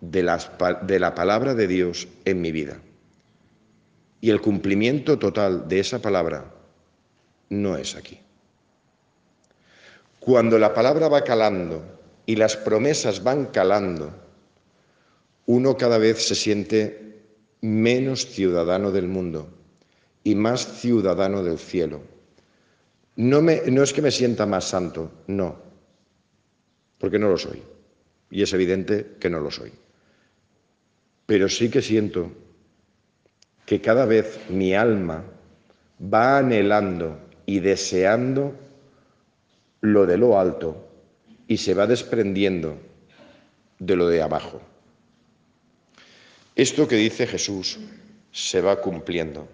de, 0.00 0.22
de 0.82 0.98
la 0.98 1.14
palabra 1.14 1.54
de 1.54 1.66
Dios 1.66 2.08
en 2.24 2.40
mi 2.40 2.52
vida. 2.52 2.78
Y 4.20 4.30
el 4.30 4.40
cumplimiento 4.40 5.18
total 5.18 5.68
de 5.68 5.80
esa 5.80 6.00
palabra 6.00 6.52
no 7.50 7.76
es 7.76 7.94
aquí. 7.94 8.20
Cuando 10.20 10.58
la 10.58 10.74
palabra 10.74 11.08
va 11.08 11.24
calando 11.24 11.82
y 12.26 12.36
las 12.36 12.56
promesas 12.56 13.22
van 13.22 13.46
calando, 13.46 14.12
uno 15.46 15.76
cada 15.76 15.98
vez 15.98 16.26
se 16.26 16.34
siente 16.34 17.22
menos 17.60 18.26
ciudadano 18.26 18.90
del 18.90 19.08
mundo 19.08 19.48
y 20.22 20.34
más 20.34 20.80
ciudadano 20.80 21.42
del 21.42 21.58
cielo. 21.58 22.02
No, 23.16 23.40
no 23.40 23.82
es 23.82 23.92
que 23.92 24.02
me 24.02 24.10
sienta 24.10 24.46
más 24.46 24.64
santo, 24.66 25.10
no, 25.26 25.56
porque 26.98 27.18
no 27.18 27.28
lo 27.30 27.38
soy. 27.38 27.62
Y 28.30 28.42
es 28.42 28.52
evidente 28.52 29.16
que 29.18 29.30
no 29.30 29.40
lo 29.40 29.50
soy. 29.50 29.72
Pero 31.28 31.50
sí 31.50 31.68
que 31.68 31.82
siento 31.82 32.32
que 33.66 33.82
cada 33.82 34.06
vez 34.06 34.48
mi 34.48 34.72
alma 34.72 35.22
va 36.02 36.38
anhelando 36.38 37.20
y 37.44 37.60
deseando 37.60 38.54
lo 39.82 40.06
de 40.06 40.16
lo 40.16 40.40
alto 40.40 40.88
y 41.46 41.58
se 41.58 41.74
va 41.74 41.86
desprendiendo 41.86 42.78
de 43.78 43.94
lo 43.94 44.08
de 44.08 44.22
abajo. 44.22 44.62
Esto 46.56 46.88
que 46.88 46.96
dice 46.96 47.26
Jesús 47.26 47.78
se 48.32 48.62
va 48.62 48.80
cumpliendo, 48.80 49.46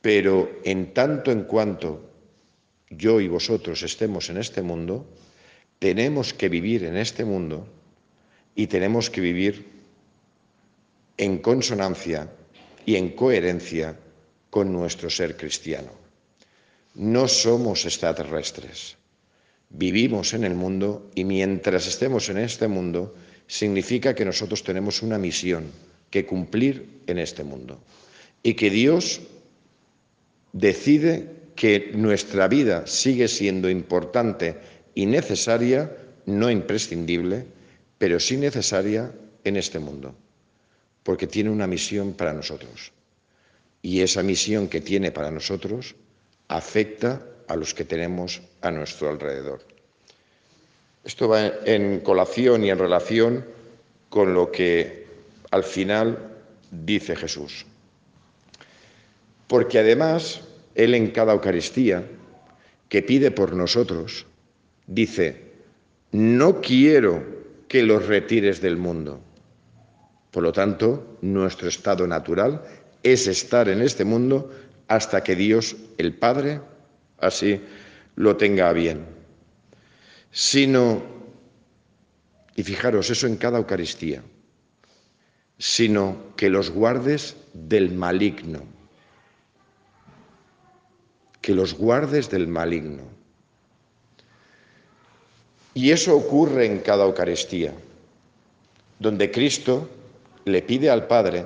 pero 0.00 0.48
en 0.62 0.94
tanto 0.94 1.32
en 1.32 1.42
cuanto 1.42 2.08
yo 2.88 3.20
y 3.20 3.26
vosotros 3.26 3.82
estemos 3.82 4.30
en 4.30 4.36
este 4.36 4.62
mundo, 4.62 5.08
tenemos 5.80 6.32
que 6.32 6.48
vivir 6.48 6.84
en 6.84 6.96
este 6.96 7.24
mundo 7.24 7.66
y 8.54 8.68
tenemos 8.68 9.10
que 9.10 9.20
vivir 9.20 9.74
en 11.16 11.38
consonancia 11.38 12.28
y 12.86 12.96
en 12.96 13.10
coherencia 13.10 13.96
con 14.50 14.72
nuestro 14.72 15.10
ser 15.10 15.36
cristiano. 15.36 15.90
No 16.94 17.28
somos 17.28 17.84
extraterrestres. 17.84 18.96
Vivimos 19.70 20.34
en 20.34 20.44
el 20.44 20.54
mundo 20.54 21.10
y 21.14 21.24
mientras 21.24 21.86
estemos 21.86 22.28
en 22.28 22.38
este 22.38 22.68
mundo, 22.68 23.14
significa 23.46 24.14
que 24.14 24.24
nosotros 24.24 24.62
tenemos 24.62 25.02
una 25.02 25.18
misión 25.18 25.64
que 26.10 26.24
cumplir 26.24 27.00
en 27.06 27.18
este 27.18 27.42
mundo. 27.42 27.80
y 28.46 28.54
que 28.54 28.70
Dios 28.70 29.22
decide 30.52 31.30
que 31.56 31.90
nuestra 31.94 32.46
vida 32.46 32.86
sigue 32.86 33.26
siendo 33.26 33.70
importante 33.70 34.56
y 34.94 35.06
necesaria, 35.06 35.90
no 36.26 36.50
imprescindible, 36.50 37.46
pero 37.98 38.20
sí 38.20 38.36
necesaria 38.36 39.10
en 39.44 39.56
este 39.56 39.78
mundo, 39.78 40.14
porque 41.04 41.28
tiene 41.28 41.50
una 41.50 41.68
misión 41.68 42.14
para 42.14 42.32
nosotros. 42.32 42.90
Y 43.82 44.00
esa 44.00 44.22
misión 44.22 44.66
que 44.66 44.80
tiene 44.80 45.12
para 45.12 45.30
nosotros 45.30 45.94
afecta 46.48 47.24
a 47.46 47.54
los 47.54 47.74
que 47.74 47.84
tenemos 47.84 48.42
a 48.62 48.70
nuestro 48.70 49.10
alrededor. 49.10 49.60
Esto 51.04 51.28
va 51.28 51.46
en 51.66 52.00
colación 52.00 52.64
y 52.64 52.70
en 52.70 52.78
relación 52.78 53.44
con 54.08 54.32
lo 54.32 54.50
que 54.50 55.06
al 55.50 55.62
final 55.62 56.18
dice 56.70 57.14
Jesús. 57.14 57.66
Porque 59.46 59.80
además, 59.80 60.40
Él 60.74 60.94
en 60.94 61.10
cada 61.10 61.34
Eucaristía 61.34 62.04
que 62.88 63.02
pide 63.02 63.30
por 63.30 63.54
nosotros, 63.54 64.26
dice, 64.86 65.52
no 66.12 66.60
quiero 66.60 67.22
que 67.68 67.82
los 67.82 68.06
retires 68.06 68.60
del 68.60 68.76
mundo. 68.76 69.20
Por 70.34 70.42
lo 70.42 70.50
tanto, 70.50 71.16
nuestro 71.20 71.68
estado 71.68 72.08
natural 72.08 72.60
es 73.04 73.28
estar 73.28 73.68
en 73.68 73.80
este 73.80 74.04
mundo 74.04 74.50
hasta 74.88 75.22
que 75.22 75.36
Dios, 75.36 75.76
el 75.96 76.12
Padre, 76.12 76.60
así 77.18 77.60
lo 78.16 78.36
tenga 78.36 78.72
bien. 78.72 79.06
Sino, 80.32 81.04
y 82.56 82.64
fijaros, 82.64 83.10
eso 83.10 83.28
en 83.28 83.36
cada 83.36 83.58
Eucaristía, 83.58 84.24
sino 85.56 86.34
que 86.36 86.50
los 86.50 86.68
guardes 86.68 87.36
del 87.52 87.92
maligno. 87.92 88.64
Que 91.42 91.54
los 91.54 91.74
guardes 91.74 92.28
del 92.28 92.48
maligno. 92.48 93.04
Y 95.74 95.92
eso 95.92 96.16
ocurre 96.16 96.66
en 96.66 96.80
cada 96.80 97.04
Eucaristía, 97.04 97.72
donde 98.98 99.30
Cristo 99.30 99.88
le 100.44 100.62
pide 100.62 100.90
al 100.90 101.06
Padre 101.06 101.44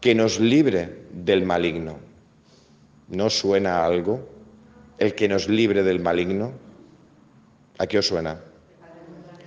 que 0.00 0.14
nos 0.14 0.38
libre 0.38 1.06
del 1.12 1.44
maligno. 1.44 1.98
¿No 3.08 3.30
suena 3.30 3.84
algo 3.84 4.28
el 4.98 5.14
que 5.14 5.28
nos 5.28 5.48
libre 5.48 5.82
del 5.82 6.00
maligno? 6.00 6.52
¿A 7.78 7.86
qué 7.86 7.98
os 7.98 8.06
suena? 8.06 8.40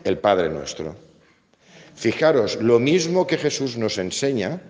El 0.04 0.18
Padre 0.18 0.50
nuestro. 0.50 0.96
Fijaros, 1.96 2.62
lo 2.62 2.80
mismo 2.80 3.26
que 3.26 3.38
Jesús 3.38 3.78
nos 3.78 3.98
enseña 3.98 4.62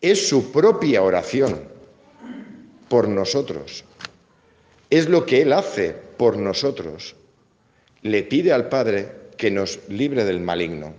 es 0.00 0.28
su 0.28 0.52
propia 0.52 1.02
oración 1.02 1.60
por 2.88 3.08
nosotros. 3.08 3.84
Es 4.90 5.08
lo 5.08 5.26
que 5.26 5.42
Él 5.42 5.52
hace 5.52 5.94
por 6.16 6.38
nosotros. 6.38 7.16
Le 8.02 8.22
pide 8.22 8.52
al 8.52 8.68
Padre 8.68 9.12
que 9.36 9.50
nos 9.50 9.80
libre 9.88 10.24
del 10.24 10.40
maligno, 10.40 10.94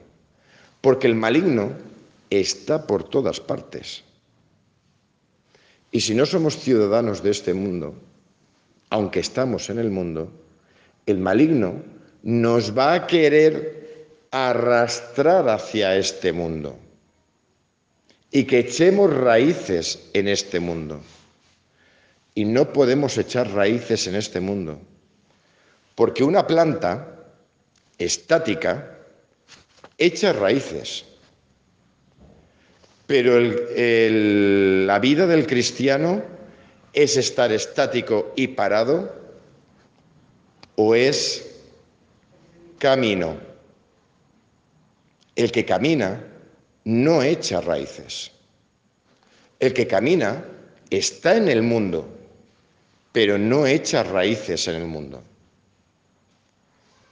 porque 0.82 1.08
el 1.08 1.16
maligno 1.16 1.89
está 2.30 2.86
por 2.86 3.04
todas 3.04 3.40
partes. 3.40 4.04
Y 5.92 6.02
si 6.02 6.14
no 6.14 6.26
somos 6.26 6.58
ciudadanos 6.58 7.24
de 7.24 7.32
este 7.32 7.54
mundo, 7.54 7.96
aunque 8.90 9.20
estamos 9.20 9.70
en 9.70 9.80
el 9.80 9.90
mundo, 9.90 10.32
el 11.06 11.18
maligno 11.18 11.82
nos 12.24 12.78
va 12.78 12.94
a 12.94 13.08
querer 13.08 14.08
arrastrar 14.32 15.50
hacia 15.50 15.96
este 15.96 16.32
mundo 16.32 16.78
y 18.32 18.44
que 18.44 18.60
echemos 18.60 19.12
raíces 19.12 20.10
en 20.14 20.28
este 20.28 20.60
mundo. 20.60 21.02
Y 22.36 22.46
no 22.46 22.72
podemos 22.72 23.18
echar 23.18 23.52
raíces 23.52 24.08
en 24.08 24.16
este 24.16 24.40
mundo, 24.40 24.80
porque 25.96 26.24
una 26.24 26.46
planta 26.46 27.26
estática 27.98 28.98
echa 29.98 30.32
raíces, 30.32 31.06
pero 33.10 33.40
la 33.40 35.00
vida 35.00 35.26
del 35.26 35.48
cristiano 35.48 36.22
es 36.94 37.18
estar 37.18 37.52
estático 37.52 38.34
y 38.36 38.50
parado 38.50 39.12
o 40.76 40.94
es 40.94 41.60
camino. 42.78 43.36
El 45.36 45.52
que 45.52 45.66
camina 45.66 46.24
no 46.84 47.24
echa 47.24 47.62
raíces. 47.62 48.32
El 49.60 49.74
que 49.74 49.88
camina 49.88 50.46
está 50.92 51.36
en 51.36 51.48
el 51.48 51.64
mundo, 51.64 52.08
pero 53.12 53.40
no 53.40 53.66
echa 53.66 54.04
raíces 54.04 54.68
en 54.68 54.76
el 54.76 54.86
mundo. 54.86 55.24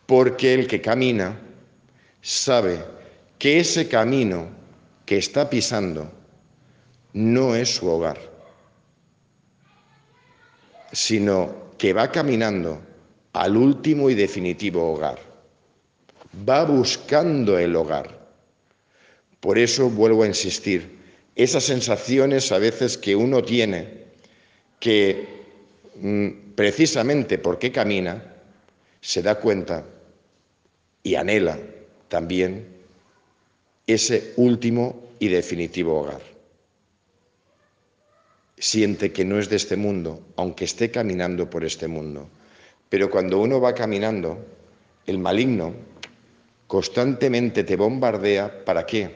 Porque 0.06 0.54
el 0.54 0.68
que 0.68 0.80
camina 0.80 1.36
sabe 2.22 2.86
que 3.40 3.62
ese 3.62 3.88
camino 3.88 4.57
que 5.08 5.18
está 5.18 5.50
pisando 5.50 6.12
no 7.14 7.56
es 7.56 7.76
su 7.76 7.88
hogar, 7.88 8.20
sino 10.92 11.72
que 11.78 11.94
va 11.94 12.12
caminando 12.12 12.82
al 13.32 13.56
último 13.56 14.10
y 14.10 14.16
definitivo 14.16 14.92
hogar. 14.92 15.18
Va 16.48 16.66
buscando 16.66 17.58
el 17.58 17.74
hogar. 17.78 18.20
Por 19.40 19.58
eso 19.58 19.90
vuelvo 19.90 20.24
a 20.24 20.28
insistir, 20.28 21.00
esas 21.36 21.64
sensaciones 21.64 22.52
a 22.52 22.58
veces 22.58 22.98
que 22.98 23.16
uno 23.16 23.42
tiene, 23.42 24.08
que 24.82 25.26
mm, 25.96 26.54
precisamente 26.54 27.38
porque 27.38 27.72
camina, 27.72 28.36
se 29.00 29.22
da 29.22 29.36
cuenta 29.36 29.86
y 31.02 31.16
anhela 31.16 31.58
también 32.10 32.77
ese 33.88 34.34
último 34.36 35.14
y 35.18 35.30
definitivo 35.30 36.02
hogar. 36.02 36.22
Siente 38.58 39.14
que 39.14 39.24
no 39.24 39.40
es 39.40 39.50
de 39.50 39.56
este 39.56 39.78
mundo, 39.78 40.22
aunque 40.36 40.66
esté 40.66 40.92
caminando 40.92 41.50
por 41.50 41.64
este 41.64 41.88
mundo. 41.88 42.30
Pero 42.90 43.10
cuando 43.10 43.40
uno 43.40 43.62
va 43.62 43.74
caminando, 43.74 44.46
el 45.06 45.20
maligno 45.20 45.74
constantemente 46.68 47.64
te 47.64 47.76
bombardea, 47.76 48.66
¿para 48.66 48.86
qué? 48.86 49.16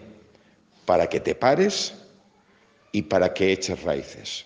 Para 0.85 1.07
que 1.09 1.19
te 1.19 1.35
pares 1.35 1.93
y 2.91 3.01
para 3.03 3.33
que 3.33 3.51
eches 3.51 3.81
raíces. 3.83 4.45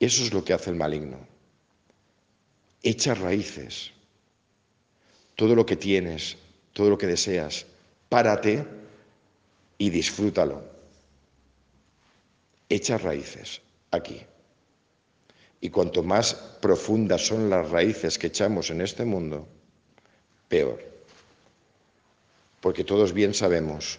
Eso 0.00 0.24
es 0.24 0.32
lo 0.32 0.44
que 0.44 0.52
hace 0.52 0.70
el 0.70 0.76
maligno. 0.76 1.18
Echa 2.82 3.14
raíces. 3.14 3.92
Todo 5.36 5.54
lo 5.54 5.64
que 5.64 5.76
tienes, 5.76 6.36
todo 6.72 6.90
lo 6.90 6.98
que 6.98 7.06
deseas. 7.06 7.66
Párate 8.08 8.64
y 9.78 9.90
disfrútalo. 9.90 10.62
Echa 12.68 12.98
raíces 12.98 13.60
aquí. 13.90 14.20
Y 15.60 15.70
cuanto 15.70 16.02
más 16.02 16.34
profundas 16.60 17.26
son 17.26 17.48
las 17.48 17.70
raíces 17.70 18.18
que 18.18 18.28
echamos 18.28 18.70
en 18.70 18.80
este 18.80 19.04
mundo, 19.04 19.46
peor. 20.48 20.82
Porque 22.60 22.84
todos 22.84 23.12
bien 23.12 23.34
sabemos 23.34 23.98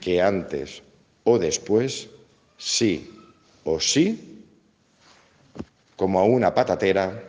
que 0.00 0.22
antes 0.22 0.82
o 1.24 1.38
después, 1.38 2.08
sí 2.56 3.14
o 3.64 3.80
sí, 3.80 4.44
como 5.96 6.20
a 6.20 6.24
una 6.24 6.54
patatera, 6.54 7.22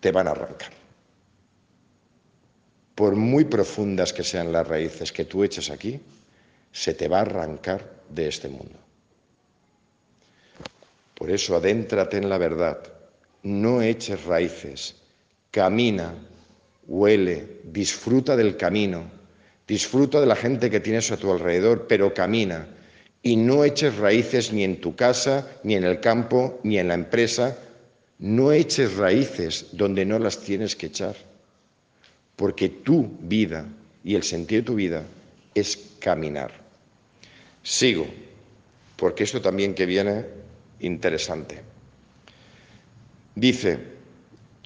te 0.00 0.12
van 0.12 0.28
a 0.28 0.30
arrancar 0.30 0.75
por 2.96 3.14
muy 3.14 3.44
profundas 3.44 4.12
que 4.14 4.24
sean 4.24 4.50
las 4.50 4.66
raíces 4.66 5.12
que 5.12 5.26
tú 5.26 5.44
eches 5.44 5.70
aquí, 5.70 6.00
se 6.72 6.94
te 6.94 7.08
va 7.08 7.18
a 7.18 7.28
arrancar 7.28 7.92
de 8.08 8.26
este 8.26 8.48
mundo. 8.48 8.78
Por 11.14 11.30
eso 11.30 11.56
adéntrate 11.56 12.16
en 12.16 12.30
la 12.30 12.38
verdad, 12.38 12.78
no 13.42 13.82
eches 13.82 14.24
raíces, 14.24 14.96
camina, 15.50 16.14
huele, 16.86 17.60
disfruta 17.64 18.34
del 18.34 18.56
camino, 18.56 19.10
disfruta 19.68 20.18
de 20.18 20.26
la 20.26 20.36
gente 20.36 20.70
que 20.70 20.80
tienes 20.80 21.12
a 21.12 21.18
tu 21.18 21.30
alrededor, 21.30 21.86
pero 21.86 22.14
camina. 22.14 22.66
Y 23.22 23.36
no 23.36 23.62
eches 23.62 23.98
raíces 23.98 24.52
ni 24.54 24.64
en 24.64 24.80
tu 24.80 24.96
casa, 24.96 25.46
ni 25.64 25.74
en 25.74 25.84
el 25.84 26.00
campo, 26.00 26.60
ni 26.62 26.78
en 26.78 26.88
la 26.88 26.94
empresa, 26.94 27.58
no 28.18 28.52
eches 28.52 28.96
raíces 28.96 29.66
donde 29.72 30.06
no 30.06 30.18
las 30.18 30.38
tienes 30.38 30.74
que 30.76 30.86
echar 30.86 31.14
porque 32.36 32.68
tu 32.68 33.16
vida 33.20 33.66
y 34.04 34.14
el 34.14 34.22
sentido 34.22 34.62
de 34.62 34.66
tu 34.66 34.74
vida 34.74 35.04
es 35.54 35.94
caminar. 35.98 36.52
Sigo, 37.62 38.06
porque 38.96 39.24
esto 39.24 39.40
también 39.40 39.74
que 39.74 39.86
viene 39.86 40.26
interesante. 40.80 41.60
Dice, 43.34 43.78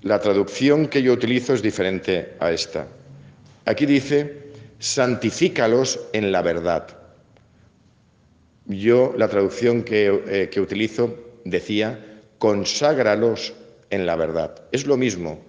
la 0.03 0.21
traducción 0.21 0.89
que 0.89 1.03
yo 1.03 1.13
utilizo 1.13 1.55
es 1.55 1.63
diferente 1.63 2.35
a 2.41 2.51
esta. 2.53 2.87
Aquí 3.65 3.87
dice, 3.87 4.51
santifícalos 4.79 6.01
en 6.13 6.33
la 6.33 6.43
verdad. 6.43 6.87
Yo 8.67 9.15
la 9.17 9.29
traducción 9.29 9.83
que, 9.83 10.23
eh, 10.27 10.49
que 10.51 10.61
utilizo 10.61 11.17
decía, 11.45 12.21
conságralos 12.39 13.55
en 13.91 14.07
la 14.07 14.17
verdad. 14.17 14.63
Es 14.73 14.87
lo 14.87 14.97
mismo, 14.97 15.41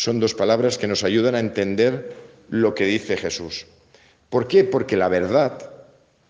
son 0.00 0.18
dos 0.18 0.32
palabras 0.32 0.78
que 0.78 0.88
nos 0.88 1.04
ayudan 1.04 1.34
a 1.34 1.40
entender 1.40 2.16
lo 2.48 2.74
que 2.74 2.86
dice 2.86 3.18
Jesús. 3.18 3.66
¿Por 4.30 4.48
qué? 4.48 4.64
Porque 4.64 4.96
la 4.96 5.08
verdad, 5.08 5.60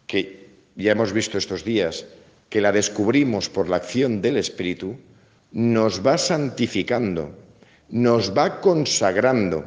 que 0.09 0.49
ya 0.75 0.91
hemos 0.91 1.13
visto 1.13 1.39
estos 1.39 1.63
días, 1.63 2.05
que 2.49 2.61
la 2.61 2.73
descubrimos 2.73 3.49
por 3.49 3.69
la 3.69 3.77
acción 3.77 4.21
del 4.23 4.39
Espíritu, 4.39 4.97
nos 5.53 6.05
va 6.05 6.19
santificando, 6.19 7.31
nos 7.91 8.37
va 8.37 8.61
consagrando, 8.61 9.65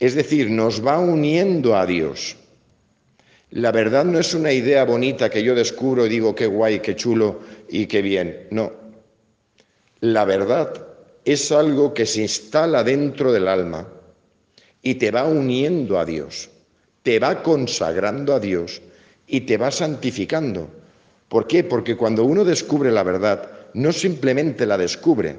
es 0.00 0.16
decir, 0.16 0.50
nos 0.50 0.84
va 0.84 0.98
uniendo 0.98 1.76
a 1.76 1.86
Dios. 1.86 2.34
La 3.52 3.70
verdad 3.70 4.04
no 4.04 4.18
es 4.18 4.34
una 4.34 4.50
idea 4.52 4.84
bonita 4.84 5.30
que 5.30 5.44
yo 5.44 5.54
descubro 5.54 6.04
y 6.04 6.08
digo 6.08 6.34
qué 6.34 6.48
guay, 6.48 6.80
qué 6.80 6.96
chulo 6.96 7.42
y 7.68 7.86
qué 7.86 8.02
bien. 8.02 8.48
No. 8.50 8.72
La 10.00 10.24
verdad 10.24 10.89
es 11.24 11.52
algo 11.52 11.92
que 11.94 12.06
se 12.06 12.22
instala 12.22 12.82
dentro 12.82 13.32
del 13.32 13.48
alma 13.48 13.86
y 14.82 14.94
te 14.94 15.10
va 15.10 15.24
uniendo 15.24 15.98
a 15.98 16.04
Dios, 16.04 16.50
te 17.02 17.18
va 17.18 17.42
consagrando 17.42 18.34
a 18.34 18.40
Dios 18.40 18.80
y 19.26 19.42
te 19.42 19.56
va 19.56 19.70
santificando. 19.70 20.68
¿Por 21.28 21.46
qué? 21.46 21.62
Porque 21.62 21.96
cuando 21.96 22.24
uno 22.24 22.44
descubre 22.44 22.90
la 22.90 23.02
verdad, 23.02 23.50
no 23.74 23.92
simplemente 23.92 24.66
la 24.66 24.78
descubre, 24.78 25.36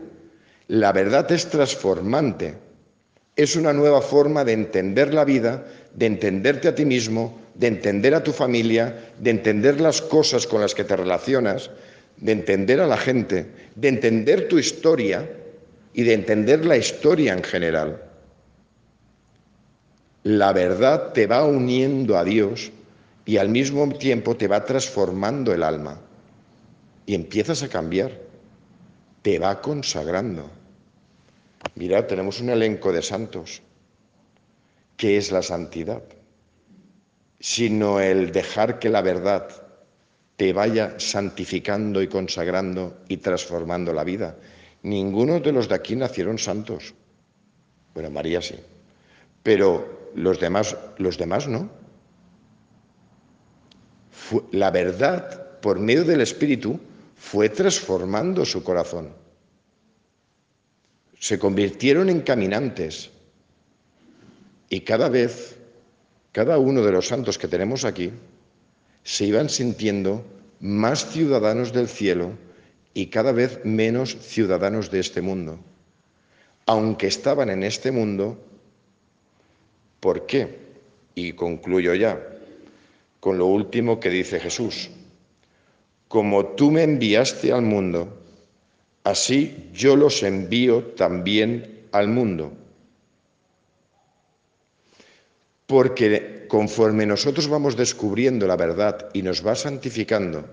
la 0.68 0.94
verdad 0.94 1.30
es 1.32 1.50
transformante, 1.50 2.54
es 3.36 3.56
una 3.56 3.74
nueva 3.74 4.02
forma 4.02 4.46
de 4.46 4.54
entender 4.54 5.14
la 5.14 5.26
vida, 5.26 5.66
de 5.94 6.06
entenderte 6.06 6.68
a 6.68 6.76
ti 6.76 6.86
mismo, 6.86 7.40
de 7.56 7.68
entender 7.68 8.14
a 8.14 8.24
tu 8.24 8.32
familia, 8.32 9.12
de 9.20 9.32
entender 9.32 9.82
las 9.82 10.02
cosas 10.02 10.48
con 10.48 10.62
las 10.62 10.76
que 10.76 10.84
te 10.84 10.96
relacionas, 10.96 11.72
de 12.18 12.32
entender 12.32 12.80
a 12.80 12.88
la 12.88 12.98
gente, 12.98 13.48
de 13.76 13.88
entender 13.88 14.48
tu 14.48 14.60
historia 14.60 15.28
y 15.94 16.04
de 16.04 16.14
entender 16.14 16.66
la 16.66 16.78
historia 16.78 17.34
en 17.34 17.44
general. 17.44 18.02
La 20.24 20.54
verdad 20.54 21.14
te 21.14 21.28
va 21.28 21.46
uniendo 21.46 22.18
a 22.18 22.24
Dios 22.24 22.72
y 23.26 23.38
al 23.38 23.50
mismo 23.50 23.88
tiempo 23.90 24.38
te 24.38 24.48
va 24.48 24.66
transformando 24.66 25.54
el 25.54 25.64
alma 25.64 26.00
y 27.06 27.16
empiezas 27.16 27.64
a 27.64 27.70
cambiar, 27.70 28.12
te 29.22 29.40
va 29.40 29.62
consagrando. 29.62 30.50
Mira, 31.76 32.06
tenemos 32.08 32.40
un 32.40 32.50
elenco 32.50 32.92
de 32.92 33.02
santos. 33.02 33.62
¿Qué 34.98 35.18
es 35.18 35.32
la 35.32 35.42
santidad? 35.42 36.04
Sino 37.40 38.00
el 38.00 38.32
dejar 38.32 38.80
que 38.80 38.90
la 38.90 39.02
verdad 39.02 39.50
te 40.38 40.54
vaya 40.54 41.00
santificando 41.00 42.02
y 42.02 42.08
consagrando 42.08 42.98
y 43.08 43.18
transformando 43.18 43.94
la 43.94 44.04
vida. 44.04 44.36
Ninguno 44.84 45.40
de 45.40 45.52
los 45.52 45.70
de 45.70 45.76
aquí 45.76 45.96
nacieron 45.96 46.38
santos. 46.38 46.94
Bueno, 47.94 48.10
María 48.10 48.42
sí. 48.42 48.56
Pero 49.44 50.12
los 50.16 50.40
demás, 50.40 50.76
los 50.98 51.18
demás 51.18 51.48
no. 51.48 51.70
la 54.52 54.72
verdad, 54.72 55.60
por 55.60 55.80
medio 55.80 56.06
del 56.06 56.22
Espíritu, 56.22 56.80
fue 57.16 57.50
transformando 57.50 58.46
su 58.46 58.64
corazón. 58.64 59.10
Se 61.20 61.38
convirtieron 61.38 62.10
en 62.10 62.22
caminantes. 62.22 63.12
Y 64.70 64.82
cada 64.82 65.10
vez, 65.10 65.58
cada 66.32 66.58
uno 66.58 66.82
de 66.82 66.92
los 66.92 67.08
santos 67.08 67.38
que 67.38 67.48
tenemos 67.48 67.84
aquí, 67.84 68.12
se 69.04 69.26
iban 69.26 69.50
sintiendo 69.50 70.26
más 70.60 71.06
ciudadanos 71.12 71.74
del 71.74 71.88
cielo 71.88 72.32
y 72.94 73.08
cada 73.08 73.32
vez 73.32 73.62
menos 73.64 74.18
ciudadanos 74.20 74.92
de 74.92 75.00
este 75.00 75.22
mundo. 75.22 75.60
Aunque 76.66 77.08
estaban 77.08 77.50
en 77.50 77.64
este 77.64 77.92
mundo, 77.92 78.38
¿por 80.00 80.26
qué? 80.26 80.60
Y 81.16 81.34
concluyo 81.34 81.94
ya 81.94 82.20
con 83.22 83.38
lo 83.38 83.46
último 83.46 84.00
que 84.00 84.10
dice 84.10 84.40
Jesús. 84.40 84.90
Como 86.10 86.48
tú 86.48 86.72
me 86.72 86.84
enviaste 86.84 87.54
al 87.54 87.62
mundo, 87.62 88.20
así 89.06 89.70
yo 89.74 89.96
los 89.96 90.24
envío 90.24 90.84
también 90.98 91.86
al 91.94 92.10
mundo. 92.10 92.52
Porque 95.68 96.48
conforme 96.50 97.06
nosotros 97.06 97.48
vamos 97.48 97.78
descubriendo 97.78 98.48
la 98.48 98.58
verdad 98.58 99.10
y 99.14 99.22
nos 99.22 99.46
va 99.46 99.56
santificando, 99.56 100.44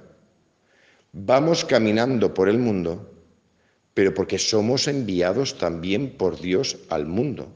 vamos 1.12 1.64
caminando 1.64 2.34
por 2.34 2.48
el 2.48 2.58
mundo, 2.58 3.10
pero 3.94 4.14
porque 4.14 4.38
somos 4.38 4.88
enviados 4.88 5.58
también 5.58 6.16
por 6.16 6.40
Dios 6.40 6.78
al 6.88 7.06
mundo. 7.06 7.48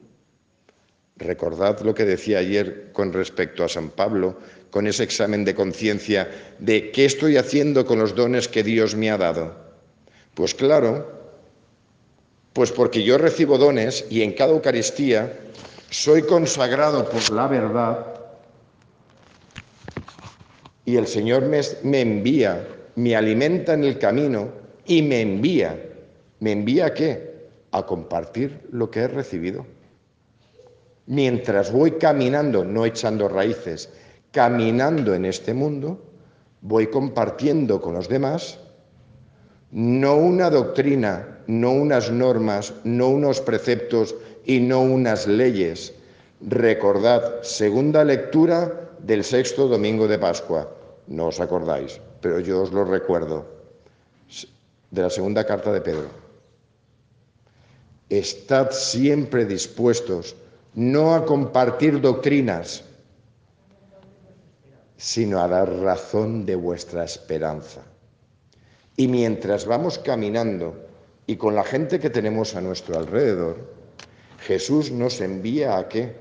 Recordad 1.16 1.80
lo 1.80 1.94
que 1.94 2.04
decía 2.04 2.38
ayer 2.38 2.90
con 2.92 3.12
respecto 3.12 3.64
a 3.64 3.68
San 3.68 3.90
Pablo, 3.90 4.38
con 4.70 4.86
ese 4.86 5.04
examen 5.04 5.44
de 5.44 5.54
conciencia 5.54 6.28
de 6.58 6.90
qué 6.90 7.04
estoy 7.04 7.36
haciendo 7.36 7.84
con 7.84 7.98
los 7.98 8.14
dones 8.14 8.48
que 8.48 8.62
Dios 8.62 8.96
me 8.96 9.10
ha 9.10 9.18
dado. 9.18 9.54
Pues 10.34 10.54
claro, 10.54 11.22
pues 12.52 12.72
porque 12.72 13.02
yo 13.02 13.18
recibo 13.18 13.58
dones 13.58 14.04
y 14.10 14.22
en 14.22 14.32
cada 14.32 14.52
Eucaristía 14.52 15.32
soy 15.90 16.22
consagrado 16.22 17.08
por 17.08 17.30
la 17.30 17.46
verdad 17.46 18.06
y 20.84 20.96
el 20.96 21.06
Señor 21.06 21.44
me, 21.44 22.00
envía 22.00 22.66
me 22.96 23.16
alimenta 23.16 23.74
en 23.74 23.84
el 23.84 23.98
camino 23.98 24.48
y 24.86 25.02
me 25.02 25.20
envía. 25.20 25.78
¿Me 26.40 26.52
envía 26.52 26.92
qué? 26.94 27.48
A 27.70 27.86
compartir 27.86 28.68
lo 28.70 28.90
que 28.90 29.00
he 29.00 29.08
recibido. 29.08 29.66
Mientras 31.06 31.72
voy 31.72 31.92
caminando, 31.92 32.64
no 32.64 32.84
echando 32.84 33.28
raíces, 33.28 33.90
caminando 34.30 35.14
en 35.14 35.24
este 35.24 35.54
mundo, 35.54 36.02
voy 36.60 36.88
compartiendo 36.88 37.80
con 37.80 37.94
los 37.94 38.08
demás 38.08 38.58
no 39.72 40.16
una 40.16 40.50
doctrina, 40.50 41.38
no 41.46 41.72
unas 41.72 42.10
normas, 42.10 42.74
no 42.84 43.08
unos 43.08 43.40
preceptos 43.40 44.14
y 44.44 44.60
no 44.60 44.82
unas 44.82 45.26
leyes. 45.26 45.94
Recordad, 46.42 47.40
segunda 47.42 48.04
lectura 48.04 48.90
del 48.98 49.24
sexto 49.24 49.68
domingo 49.68 50.06
de 50.06 50.18
Pascua. 50.18 50.68
¿No 51.06 51.28
os 51.28 51.40
acordáis? 51.40 51.98
Pero 52.22 52.40
yo 52.40 52.62
os 52.62 52.72
lo 52.72 52.84
recuerdo, 52.84 53.44
de 54.90 55.02
la 55.02 55.10
segunda 55.10 55.44
carta 55.44 55.72
de 55.72 55.80
Pedro. 55.80 56.08
Estad 58.08 58.70
siempre 58.70 59.44
dispuestos 59.44 60.36
no 60.74 61.14
a 61.14 61.26
compartir 61.26 62.00
doctrinas, 62.00 62.84
sino 64.96 65.40
a 65.40 65.48
dar 65.48 65.68
razón 65.68 66.46
de 66.46 66.54
vuestra 66.54 67.04
esperanza. 67.04 67.82
Y 68.96 69.08
mientras 69.08 69.66
vamos 69.66 69.98
caminando 69.98 70.76
y 71.26 71.36
con 71.36 71.54
la 71.54 71.64
gente 71.64 71.98
que 71.98 72.10
tenemos 72.10 72.54
a 72.54 72.60
nuestro 72.60 72.98
alrededor, 72.98 73.56
Jesús 74.40 74.92
nos 74.92 75.20
envía 75.20 75.76
a 75.76 75.88
qué? 75.88 76.14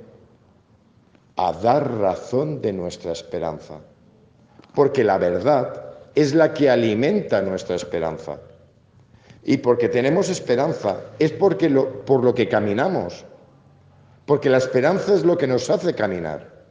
A 1.36 1.54
dar 1.54 1.92
razón 2.00 2.62
de 2.62 2.74
nuestra 2.74 3.12
esperanza. 3.12 3.80
Porque 4.74 5.04
la 5.04 5.18
verdad 5.18 5.91
es 6.16 6.34
la 6.34 6.54
que 6.54 6.70
alimenta 6.70 7.42
nuestra 7.42 7.76
esperanza. 7.76 8.40
Y 9.44 9.58
porque 9.58 9.90
tenemos 9.90 10.30
esperanza 10.30 11.02
es 11.18 11.32
porque 11.32 11.70
lo, 11.70 12.06
por 12.06 12.24
lo 12.24 12.36
que 12.36 12.48
caminamos. 12.48 13.26
Porque 14.26 14.50
la 14.50 14.58
esperanza 14.58 15.14
es 15.14 15.26
lo 15.26 15.38
que 15.38 15.48
nos 15.48 15.70
hace 15.70 15.96
caminar. 15.96 16.64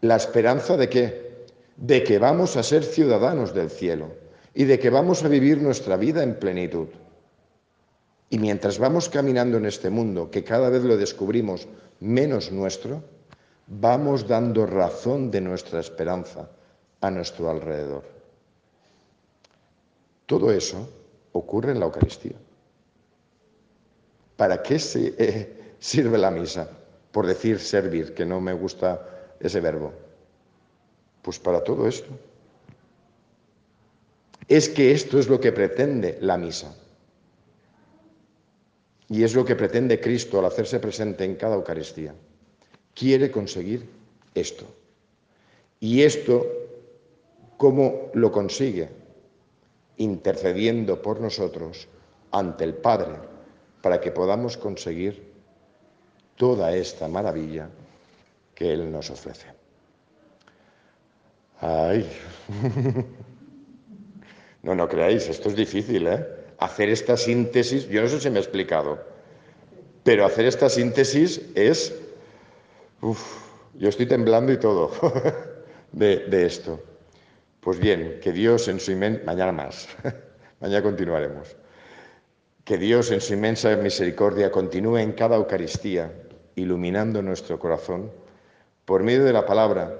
¿La 0.00 0.16
esperanza 0.16 0.76
de 0.76 0.88
qué? 0.88 1.44
De 1.76 2.04
que 2.04 2.18
vamos 2.18 2.56
a 2.56 2.62
ser 2.62 2.84
ciudadanos 2.84 3.52
del 3.54 3.70
cielo 3.70 4.10
y 4.54 4.64
de 4.64 4.78
que 4.78 4.90
vamos 4.90 5.24
a 5.24 5.28
vivir 5.28 5.60
nuestra 5.60 5.96
vida 5.96 6.22
en 6.22 6.38
plenitud. 6.38 6.88
Y 8.30 8.38
mientras 8.38 8.78
vamos 8.78 9.08
caminando 9.08 9.58
en 9.58 9.66
este 9.66 9.90
mundo, 9.90 10.30
que 10.30 10.44
cada 10.44 10.68
vez 10.68 10.82
lo 10.82 10.96
descubrimos 10.96 11.66
menos 12.00 12.52
nuestro, 12.52 13.02
vamos 13.66 14.28
dando 14.28 14.66
razón 14.66 15.30
de 15.30 15.40
nuestra 15.40 15.80
esperanza 15.80 16.48
a 17.00 17.10
nuestro 17.10 17.50
alrededor. 17.50 18.13
Todo 20.26 20.50
eso 20.50 20.88
ocurre 21.32 21.72
en 21.72 21.80
la 21.80 21.86
Eucaristía. 21.86 22.36
¿Para 24.36 24.62
qué 24.62 24.76
eh, 24.94 25.76
sirve 25.78 26.18
la 26.18 26.30
misa? 26.30 26.68
Por 27.12 27.26
decir 27.26 27.60
servir, 27.60 28.14
que 28.14 28.26
no 28.26 28.40
me 28.40 28.52
gusta 28.52 29.34
ese 29.38 29.60
verbo. 29.60 29.92
Pues 31.22 31.38
para 31.38 31.62
todo 31.62 31.86
esto. 31.86 32.08
Es 34.48 34.68
que 34.68 34.92
esto 34.92 35.18
es 35.18 35.28
lo 35.28 35.40
que 35.40 35.52
pretende 35.52 36.18
la 36.20 36.36
misa. 36.36 36.74
Y 39.08 39.22
es 39.22 39.34
lo 39.34 39.44
que 39.44 39.54
pretende 39.54 40.00
Cristo 40.00 40.38
al 40.38 40.46
hacerse 40.46 40.80
presente 40.80 41.24
en 41.24 41.36
cada 41.36 41.54
Eucaristía. 41.54 42.14
Quiere 42.94 43.30
conseguir 43.30 43.88
esto. 44.34 44.66
Y 45.80 46.02
esto 46.02 46.46
¿Cómo 47.56 48.10
lo 48.14 48.32
consigue? 48.32 48.88
Intercediendo 49.96 51.00
por 51.00 51.20
nosotros 51.20 51.88
ante 52.30 52.64
el 52.64 52.74
Padre 52.74 53.16
para 53.80 54.00
que 54.00 54.10
podamos 54.10 54.56
conseguir 54.56 55.32
toda 56.36 56.74
esta 56.74 57.06
maravilla 57.06 57.68
que 58.54 58.72
Él 58.72 58.90
nos 58.90 59.10
ofrece. 59.10 59.46
Ay, 61.60 62.08
no, 64.62 64.74
no 64.74 64.88
creáis, 64.88 65.28
esto 65.28 65.48
es 65.48 65.56
difícil, 65.56 66.06
¿eh? 66.06 66.26
Hacer 66.58 66.88
esta 66.88 67.16
síntesis, 67.16 67.88
yo 67.88 68.02
no 68.02 68.08
sé 68.08 68.20
si 68.20 68.30
me 68.30 68.38
he 68.38 68.42
explicado, 68.42 68.98
pero 70.02 70.24
hacer 70.24 70.46
esta 70.46 70.68
síntesis 70.68 71.40
es, 71.54 71.94
yo 73.74 73.88
estoy 73.88 74.06
temblando 74.06 74.52
y 74.52 74.58
todo 74.58 74.90
de, 75.92 76.18
de 76.18 76.46
esto. 76.46 76.80
Pues 77.64 77.78
bien, 77.78 78.20
que 78.22 78.30
Dios 78.30 78.68
en 78.68 78.78
su 78.78 78.92
inmensa... 78.92 79.22
Mañana 79.24 79.50
más, 79.50 79.88
mañana 80.60 80.82
continuaremos. 80.82 81.56
Que 82.62 82.76
Dios 82.76 83.10
en 83.10 83.22
su 83.22 83.32
inmensa 83.32 83.74
misericordia 83.76 84.52
continúe 84.52 84.98
en 84.98 85.12
cada 85.12 85.36
Eucaristía, 85.36 86.12
iluminando 86.56 87.22
nuestro 87.22 87.58
corazón, 87.58 88.12
por 88.84 89.02
medio 89.02 89.24
de 89.24 89.32
la 89.32 89.46
palabra, 89.46 89.98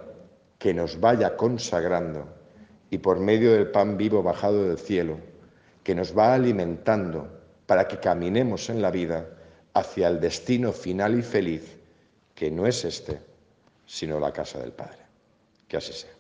que 0.59 0.75
nos 0.75 1.01
vaya 1.01 1.39
consagrando, 1.39 2.29
y 2.91 2.99
por 2.99 3.19
medio 3.19 3.55
del 3.55 3.71
pan 3.71 3.97
vivo 3.97 4.23
bajado 4.23 4.69
del 4.69 4.77
cielo, 4.77 5.17
que 5.83 5.95
nos 5.95 6.17
va 6.17 6.35
alimentando 6.35 7.31
para 7.65 7.89
que 7.89 7.99
caminemos 7.99 8.69
en 8.69 8.83
la 8.83 8.91
vida 8.91 9.27
hacia 9.73 10.09
el 10.09 10.21
destino 10.21 10.71
final 10.71 11.19
y 11.19 11.23
feliz, 11.23 11.79
que 12.35 12.51
no 12.51 12.67
es 12.67 12.85
este, 12.85 13.23
sino 13.87 14.21
la 14.21 14.35
casa 14.35 14.59
del 14.59 14.73
Padre. 14.73 14.99
Que 15.67 15.79
así 15.79 15.95
sea. 15.95 16.14